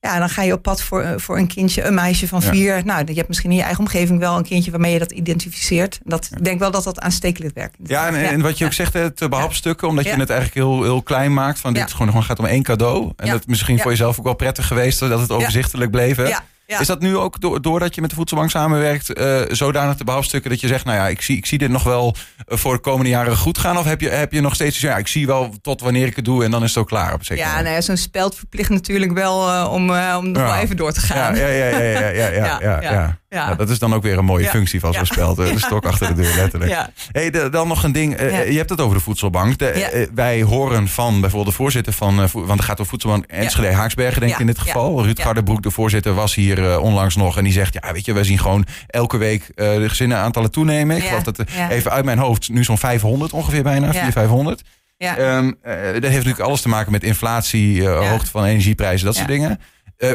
ja, 0.05 0.19
dan 0.19 0.29
ga 0.29 0.41
je 0.41 0.53
op 0.53 0.61
pad 0.61 0.81
voor, 0.81 1.13
voor 1.17 1.37
een 1.37 1.47
kindje, 1.47 1.83
een 1.83 1.93
meisje 1.93 2.27
van 2.27 2.41
vier. 2.41 2.75
Ja. 2.75 2.83
Nou, 2.83 3.03
je 3.05 3.13
hebt 3.13 3.27
misschien 3.27 3.49
in 3.49 3.55
je 3.55 3.63
eigen 3.63 3.79
omgeving 3.79 4.19
wel 4.19 4.37
een 4.37 4.43
kindje 4.43 4.71
waarmee 4.71 4.93
je 4.93 4.99
dat 4.99 5.11
identificeert. 5.11 5.99
Dat, 6.03 6.29
Ik 6.37 6.43
denk 6.43 6.59
wel 6.59 6.71
dat 6.71 6.83
dat 6.83 6.99
aanstekelijk 6.99 7.55
werkt. 7.55 7.75
Ja, 7.83 8.07
en, 8.07 8.15
en 8.15 8.41
wat 8.41 8.57
je 8.57 8.65
ook 8.65 8.73
zegt, 8.73 8.93
het 8.93 9.29
behapstukken, 9.29 9.87
omdat 9.87 10.05
je 10.05 10.11
het 10.11 10.29
eigenlijk 10.29 10.53
heel, 10.67 10.83
heel 10.83 11.01
klein 11.01 11.33
maakt. 11.33 11.59
Van 11.59 11.73
dit 11.73 11.91
gewoon, 11.91 12.07
gewoon 12.07 12.23
gaat 12.23 12.39
om 12.39 12.45
één 12.45 12.63
cadeau. 12.63 13.11
En 13.15 13.29
dat 13.29 13.47
misschien 13.47 13.79
voor 13.79 13.91
jezelf 13.91 14.17
ook 14.19 14.25
wel 14.25 14.35
prettig 14.35 14.67
geweest 14.67 14.99
dat 14.99 15.19
het 15.19 15.31
overzichtelijk 15.31 15.91
bleef. 15.91 16.17
Hè? 16.17 16.27
Ja. 16.27 16.43
Is 16.67 16.87
dat 16.87 16.99
nu 16.99 17.17
ook 17.17 17.63
doordat 17.63 17.95
je 17.95 18.01
met 18.01 18.09
de 18.09 18.15
voedselbank 18.15 18.49
samenwerkt, 18.49 19.13
eh, 19.13 19.41
zodanig 19.49 19.95
te 19.95 20.03
behalfstukken 20.03 20.49
dat 20.49 20.59
je 20.59 20.67
zegt, 20.67 20.85
nou 20.85 20.97
ja, 20.97 21.07
ik 21.07 21.21
zie, 21.21 21.37
ik 21.37 21.45
zie 21.45 21.57
dit 21.57 21.69
nog 21.69 21.83
wel 21.83 22.15
eh, 22.45 22.57
voor 22.57 22.73
de 22.73 22.79
komende 22.79 23.09
jaren 23.09 23.37
goed 23.37 23.57
gaan? 23.57 23.77
Of 23.77 23.85
heb 23.85 24.01
je, 24.01 24.09
heb 24.09 24.31
je 24.31 24.41
nog 24.41 24.55
steeds, 24.55 24.79
ja, 24.79 24.97
ik 24.97 25.07
zie 25.07 25.25
wel 25.25 25.53
tot 25.61 25.81
wanneer 25.81 26.07
ik 26.07 26.15
het 26.15 26.25
doe 26.25 26.43
en 26.43 26.51
dan 26.51 26.63
is 26.63 26.69
het 26.69 26.77
ook 26.77 26.87
klaar 26.87 27.13
op 27.13 27.23
zeker 27.23 27.45
Ja, 27.45 27.61
nou 27.61 27.75
ja, 27.75 27.81
zo'n 27.81 27.97
speld 27.97 28.35
verplicht 28.35 28.69
natuurlijk 28.69 29.11
wel 29.11 29.49
eh, 29.49 29.71
om, 29.71 29.89
om 29.91 30.31
nog 30.31 30.43
wel 30.43 30.55
even 30.55 30.77
door 30.77 30.91
te 30.91 30.99
gaan. 30.99 31.35
Ja, 31.35 31.47
ja, 31.47 31.67
ja, 31.67 31.79
ja, 31.79 32.09
ja, 32.09 32.09
ja, 32.09 32.29
ja. 32.29 32.59
ja, 32.81 32.81
ja 32.81 33.19
ja. 33.35 33.45
Nou, 33.45 33.57
dat 33.57 33.69
is 33.69 33.79
dan 33.79 33.93
ook 33.93 34.03
weer 34.03 34.17
een 34.17 34.25
mooie 34.25 34.47
functie 34.47 34.79
van 34.79 34.93
zo'n 34.93 35.05
speld. 35.05 35.35
De 35.35 35.53
stok 35.55 35.85
achter 35.91 36.07
de 36.07 36.21
deur, 36.21 36.35
letterlijk. 36.35 36.71
Ja. 36.71 36.89
Hey, 37.11 37.29
de, 37.29 37.49
dan 37.49 37.67
nog 37.67 37.83
een 37.83 37.91
ding. 37.91 38.21
Uh, 38.21 38.51
je 38.51 38.57
hebt 38.57 38.69
het 38.69 38.81
over 38.81 38.97
de 38.97 39.03
voedselbank. 39.03 39.57
De, 39.57 39.89
uh, 39.93 40.07
wij 40.15 40.41
horen 40.41 40.87
van 40.87 41.21
bijvoorbeeld 41.21 41.51
de 41.51 41.61
voorzitter 41.61 41.93
van... 41.93 42.21
Uh, 42.21 42.29
want 42.31 42.49
het 42.49 42.61
gaat 42.61 42.79
om 42.79 42.85
voedselbank 42.85 43.25
Enschede 43.25 43.73
Haaksbergen, 43.73 44.21
denk 44.21 44.33
ik 44.33 44.39
in 44.39 44.45
dit 44.45 44.59
geval. 44.59 45.03
Ruud 45.03 45.21
Gardebroek, 45.21 45.63
de 45.63 45.71
voorzitter, 45.71 46.13
was 46.13 46.35
hier 46.35 46.79
onlangs 46.79 47.15
nog. 47.15 47.37
En 47.37 47.43
die 47.43 47.53
zegt, 47.53 47.73
ja, 47.73 47.91
weet 47.93 48.05
je, 48.05 48.13
wij 48.13 48.23
zien 48.23 48.39
gewoon 48.39 48.65
elke 48.87 49.17
week 49.17 49.51
de 49.55 49.85
gezinnen 49.87 50.17
aantallen 50.17 50.51
toenemen. 50.51 50.97
Ik 50.97 51.03
geloof 51.03 51.23
dat 51.23 51.43
even 51.69 51.91
uit 51.91 52.05
mijn 52.05 52.17
hoofd 52.17 52.49
nu 52.49 52.63
zo'n 52.63 52.77
500 52.77 53.33
ongeveer 53.33 53.63
bijna. 53.63 53.91
400, 53.91 54.13
500. 54.13 54.61
Ja. 54.97 55.37
Um, 55.37 55.57
dat 55.63 55.83
heeft 55.83 56.03
natuurlijk 56.03 56.39
alles 56.39 56.61
te 56.61 56.69
maken 56.69 56.91
met 56.91 57.03
inflatie, 57.03 57.87
hoogte 57.87 58.31
van 58.31 58.43
energieprijzen, 58.43 59.05
dat 59.05 59.15
soort 59.15 59.27
dingen. 59.27 59.59
Uh, 59.97 60.09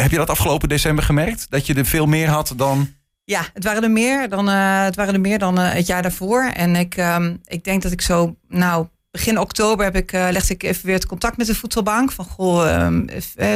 heb 0.00 0.10
je 0.10 0.16
dat 0.16 0.30
afgelopen 0.30 0.68
december 0.68 1.04
gemerkt? 1.04 1.46
Dat 1.50 1.66
je 1.66 1.74
er 1.74 1.86
veel 1.86 2.06
meer 2.06 2.28
had 2.28 2.52
dan. 2.56 2.88
Ja, 3.24 3.46
het 3.52 3.64
waren 3.64 3.82
er 3.82 3.90
meer 3.90 4.28
dan, 4.28 4.48
het, 4.48 4.96
waren 4.96 5.14
er 5.14 5.20
meer 5.20 5.38
dan 5.38 5.58
het 5.58 5.86
jaar 5.86 6.02
daarvoor. 6.02 6.42
En 6.42 6.76
ik, 6.76 6.96
um, 6.96 7.40
ik 7.44 7.64
denk 7.64 7.82
dat 7.82 7.92
ik 7.92 8.00
zo, 8.00 8.36
nou, 8.48 8.86
begin 9.10 9.38
oktober 9.38 9.84
heb 9.84 9.96
ik, 9.96 10.12
legde 10.12 10.54
ik 10.54 10.62
even 10.62 10.86
weer 10.86 10.94
het 10.94 11.06
contact 11.06 11.36
met 11.36 11.46
de 11.46 11.54
voedselbank. 11.54 12.12
Van 12.12 12.24
goh, 12.24 12.82
um, 12.84 13.06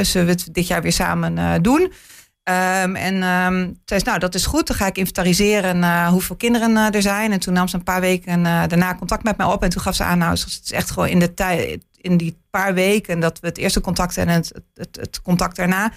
zullen 0.03 0.27
we 0.27 0.33
het 0.33 0.49
dit 0.53 0.67
jaar 0.67 0.83
weer 0.83 0.93
samen 0.93 1.63
doen? 1.63 1.81
Um, 1.81 2.97
en 2.97 3.15
um, 3.23 3.81
zei 3.85 4.01
nou, 4.05 4.19
dat 4.19 4.35
is 4.35 4.47
goed. 4.47 4.67
Dan 4.67 4.77
ga 4.77 4.87
ik 4.87 4.99
inventariseren 4.99 5.77
uh, 5.77 6.09
hoeveel 6.09 6.37
kinderen 6.37 6.93
er 6.93 7.03
zijn. 7.03 7.33
En 7.33 7.41
toen 7.41 7.55
nam 7.55 7.69
ze 7.69 7.77
een 7.77 7.83
paar 7.83 8.01
weken 8.01 8.43
daarna 8.43 8.95
contact 8.95 9.23
met 9.23 9.37
mij 9.37 9.47
op. 9.47 9.63
En 9.63 9.69
toen 9.69 9.83
gaf 9.83 9.95
ze 9.95 10.05
aan, 10.05 10.19
nou, 10.19 10.31
het 10.31 10.61
is 10.65 10.73
echt 10.73 10.91
gewoon 10.91 11.09
in 11.09 11.19
de 11.19 11.35
tijd, 11.35 11.85
in 12.01 12.17
die 12.17 12.39
paar 12.51 12.75
weken 12.75 13.21
dat 13.21 13.41
we 13.41 13.47
het 13.47 13.59
eerste 13.59 13.81
contact 13.81 14.17
en 14.17 14.29
het, 14.29 14.53
het, 14.75 14.97
het 15.01 15.23
contact 15.23 15.57
daarna. 15.57 15.93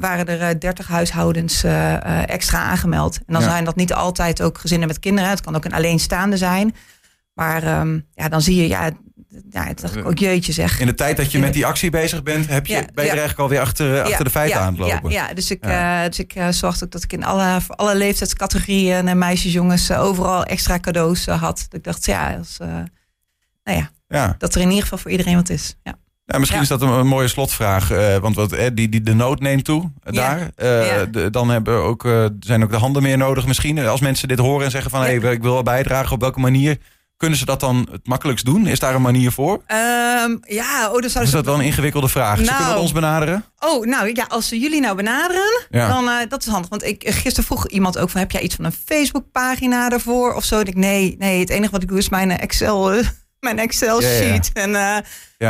waren 0.00 0.26
er 0.26 0.60
30 0.60 0.88
huishoudens 0.88 1.64
extra 2.26 2.62
aangemeld. 2.62 3.16
En 3.16 3.32
dan 3.32 3.42
ja. 3.42 3.48
zijn 3.48 3.64
dat 3.64 3.76
niet 3.76 3.92
altijd 3.92 4.42
ook 4.42 4.58
gezinnen 4.58 4.88
met 4.88 4.98
kinderen. 4.98 5.30
Het 5.30 5.40
kan 5.40 5.56
ook 5.56 5.64
een 5.64 5.74
alleenstaande 5.74 6.36
zijn. 6.36 6.74
Maar 7.34 7.80
um, 7.80 8.06
ja, 8.14 8.28
dan 8.28 8.42
zie 8.42 8.56
je, 8.56 8.68
ja, 8.68 8.90
ja, 9.50 9.64
het 9.64 9.80
dacht 9.80 9.96
ik 9.96 10.06
ook 10.06 10.18
jeetje 10.18 10.52
zeg. 10.52 10.80
In 10.80 10.86
de 10.86 10.94
tijd 10.94 11.16
dat 11.16 11.32
je 11.32 11.38
met 11.38 11.52
die 11.52 11.66
actie 11.66 11.90
bezig 11.90 12.22
bent, 12.22 12.48
heb 12.48 12.66
je, 12.66 12.72
ja, 12.72 12.80
ben 12.80 13.04
je 13.04 13.10
er 13.10 13.18
eigenlijk 13.18 13.38
alweer 13.38 13.60
achter, 13.60 14.02
achter 14.02 14.24
de 14.24 14.30
feiten 14.30 14.60
aan 14.60 14.72
het 14.72 14.78
lopen. 14.78 15.10
Ja, 15.10 15.26
ja 15.26 15.34
dus 15.34 15.50
ik, 15.50 15.62
dus 16.06 16.18
ik 16.18 16.34
zorgde 16.50 16.84
ook 16.84 16.90
dat 16.90 17.02
ik 17.02 17.12
in 17.12 17.24
alle, 17.24 17.60
voor 17.60 17.74
alle 17.74 17.96
leeftijdscategorieën 17.96 19.08
en 19.08 19.18
meisjes, 19.18 19.52
jongens, 19.52 19.92
overal 19.92 20.44
extra 20.44 20.78
cadeaus 20.78 21.26
had. 21.26 21.66
Ik 21.70 21.84
dacht, 21.84 22.04
ja, 22.04 22.36
als, 22.36 22.58
nou 22.58 23.78
ja, 23.78 23.90
dat 24.38 24.54
er 24.54 24.60
in 24.60 24.68
ieder 24.68 24.82
geval 24.82 24.98
voor 24.98 25.10
iedereen 25.10 25.34
wat 25.34 25.48
is. 25.48 25.76
Ja. 25.82 25.98
Ja, 26.24 26.38
misschien 26.38 26.60
is 26.60 26.68
dat 26.68 26.82
een, 26.82 26.88
een 26.88 27.06
mooie 27.06 27.28
slotvraag. 27.28 27.92
Uh, 27.92 28.16
want 28.16 28.34
wat, 28.34 28.52
eh, 28.52 28.66
die, 28.74 28.88
die, 28.88 29.02
de 29.02 29.14
nood 29.14 29.40
neemt 29.40 29.64
toe 29.64 29.82
uh, 29.82 29.88
ja. 30.04 30.10
daar. 30.12 30.38
Ja. 30.84 31.04
De, 31.04 31.30
dan 31.30 31.50
hebben 31.50 31.82
ook, 31.82 32.08
zijn 32.40 32.62
ook 32.62 32.70
de 32.70 32.76
handen 32.76 33.02
meer 33.02 33.18
nodig 33.18 33.46
misschien. 33.46 33.78
Als 33.78 34.00
mensen 34.00 34.28
dit 34.28 34.38
horen 34.38 34.64
en 34.64 34.70
zeggen 34.70 34.90
van... 34.90 35.00
hé, 35.00 35.18
hey, 35.18 35.32
ik 35.32 35.42
wil 35.42 35.52
wel 35.52 35.62
bijdragen, 35.62 36.12
op 36.12 36.20
welke 36.20 36.40
manier... 36.40 36.78
Kunnen 37.16 37.38
ze 37.38 37.44
dat 37.44 37.60
dan 37.60 37.88
het 37.90 38.06
makkelijkst 38.06 38.44
doen? 38.44 38.66
Is 38.66 38.78
daar 38.78 38.94
een 38.94 39.02
manier 39.02 39.32
voor? 39.32 39.52
Um, 39.52 40.40
ja, 40.42 40.90
oh, 40.90 41.00
dan 41.00 41.10
zou 41.10 41.24
is 41.24 41.30
dat 41.30 41.44
wel 41.44 41.54
een 41.54 41.60
ingewikkelde 41.60 42.08
vraag? 42.08 42.36
Nou, 42.36 42.48
ze 42.48 42.54
kunnen 42.54 42.78
ons 42.78 42.92
benaderen? 42.92 43.44
Oh, 43.58 43.86
nou 43.86 44.10
ja, 44.14 44.24
als 44.28 44.48
ze 44.48 44.58
jullie 44.58 44.80
nou 44.80 44.96
benaderen, 44.96 45.66
ja. 45.70 45.88
dan 45.88 46.04
uh, 46.04 46.14
dat 46.28 46.40
is 46.42 46.48
handig. 46.48 46.70
Want 46.70 46.84
ik 46.84 47.02
gisteren 47.06 47.44
vroeg 47.44 47.68
iemand 47.68 47.98
ook 47.98 48.10
van, 48.10 48.20
heb 48.20 48.30
jij 48.30 48.40
iets 48.40 48.54
van 48.54 48.64
een 48.64 48.72
Facebookpagina 48.84 49.88
daarvoor 49.88 50.34
of 50.34 50.44
zo? 50.44 50.60
En 50.60 50.66
ik 50.66 50.76
nee, 50.76 51.16
nee, 51.18 51.40
het 51.40 51.50
enige 51.50 51.70
wat 51.70 51.82
ik 51.82 51.88
doe 51.88 51.98
is 51.98 52.08
mijn 52.08 52.30
Excel 52.30 52.92
mijn 53.40 53.58
Excel 53.58 54.00
Ja, 54.00 54.08
ja, 54.08 54.14
ja. 54.14 54.22
sheet. 54.22 54.50
En, 54.52 54.74
eh, 54.74 54.96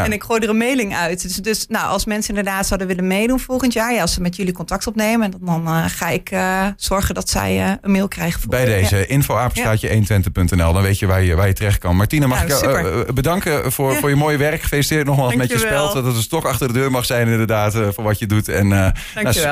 en 0.04 0.12
ik 0.12 0.22
gooi 0.22 0.40
er 0.40 0.48
een 0.48 0.56
mailing 0.56 0.96
uit. 0.96 1.22
Dus, 1.22 1.34
dus 1.34 1.66
nou, 1.68 1.86
als 1.86 2.04
mensen 2.04 2.28
inderdaad 2.28 2.66
zouden 2.66 2.88
willen 2.88 3.06
meedoen 3.06 3.40
volgend 3.40 3.72
jaar, 3.72 3.92
ja, 3.92 4.00
als 4.00 4.12
ze 4.12 4.20
met 4.20 4.36
jullie 4.36 4.52
contact 4.52 4.86
opnemen, 4.86 5.32
dan, 5.40 5.66
eh, 5.66 5.84
ga 5.86 6.08
ik 6.08 6.30
eh, 6.30 6.66
zorgen 6.76 7.14
dat 7.14 7.28
zij 7.28 7.78
een 7.80 7.90
mail 7.90 8.08
krijgen. 8.08 8.48
Bij 8.50 8.64
deze 8.64 9.06
info-apenstaatje 9.06 9.88
120.nl. 9.88 10.72
Dan 10.72 10.82
weet 10.82 10.98
je 10.98 11.06
waar 11.06 11.22
je, 11.22 11.34
waar 11.34 11.46
je 11.46 11.52
terecht 11.52 11.78
kan. 11.78 11.96
Martina, 11.96 12.26
mag 12.26 12.38
Ja, 12.38 12.44
ik 12.44 12.60
jou 12.60 13.12
bedanken 13.12 13.72
voor, 13.72 13.96
voor 13.96 14.08
je 14.08 14.16
mooie 14.16 14.36
werk. 14.36 14.62
Gefeliciteerd 14.62 15.06
nogmaals 15.06 15.34
met 15.34 15.50
je 15.50 15.58
speld. 15.58 15.92
Dat 15.92 16.04
het 16.04 16.16
een 16.16 16.22
stok 16.22 16.44
achter 16.44 16.66
de 16.66 16.72
deur 16.72 16.90
mag 16.90 17.04
zijn 17.04 17.28
inderdaad 17.28 17.72
voor 17.72 18.04
wat 18.04 18.18
je 18.18 18.26
doet. 18.26 18.48
En 18.48 18.68
nou, 18.68 18.92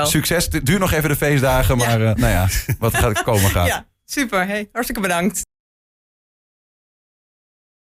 succes. 0.06 0.48
Het 0.50 0.66
duurt 0.66 0.80
nog 0.80 0.92
even 0.92 1.08
de 1.08 1.16
feestdagen. 1.16 1.76
Maar 1.76 1.98
nou 1.98 2.26
ja, 2.26 2.48
wat 2.78 2.94
gaat 2.94 3.22
komen 3.22 3.50
gaat. 3.50 3.66
Ja, 3.66 3.86
super. 4.04 4.46
Hey, 4.46 4.68
hartstikke 4.72 5.02
bedankt. 5.02 5.46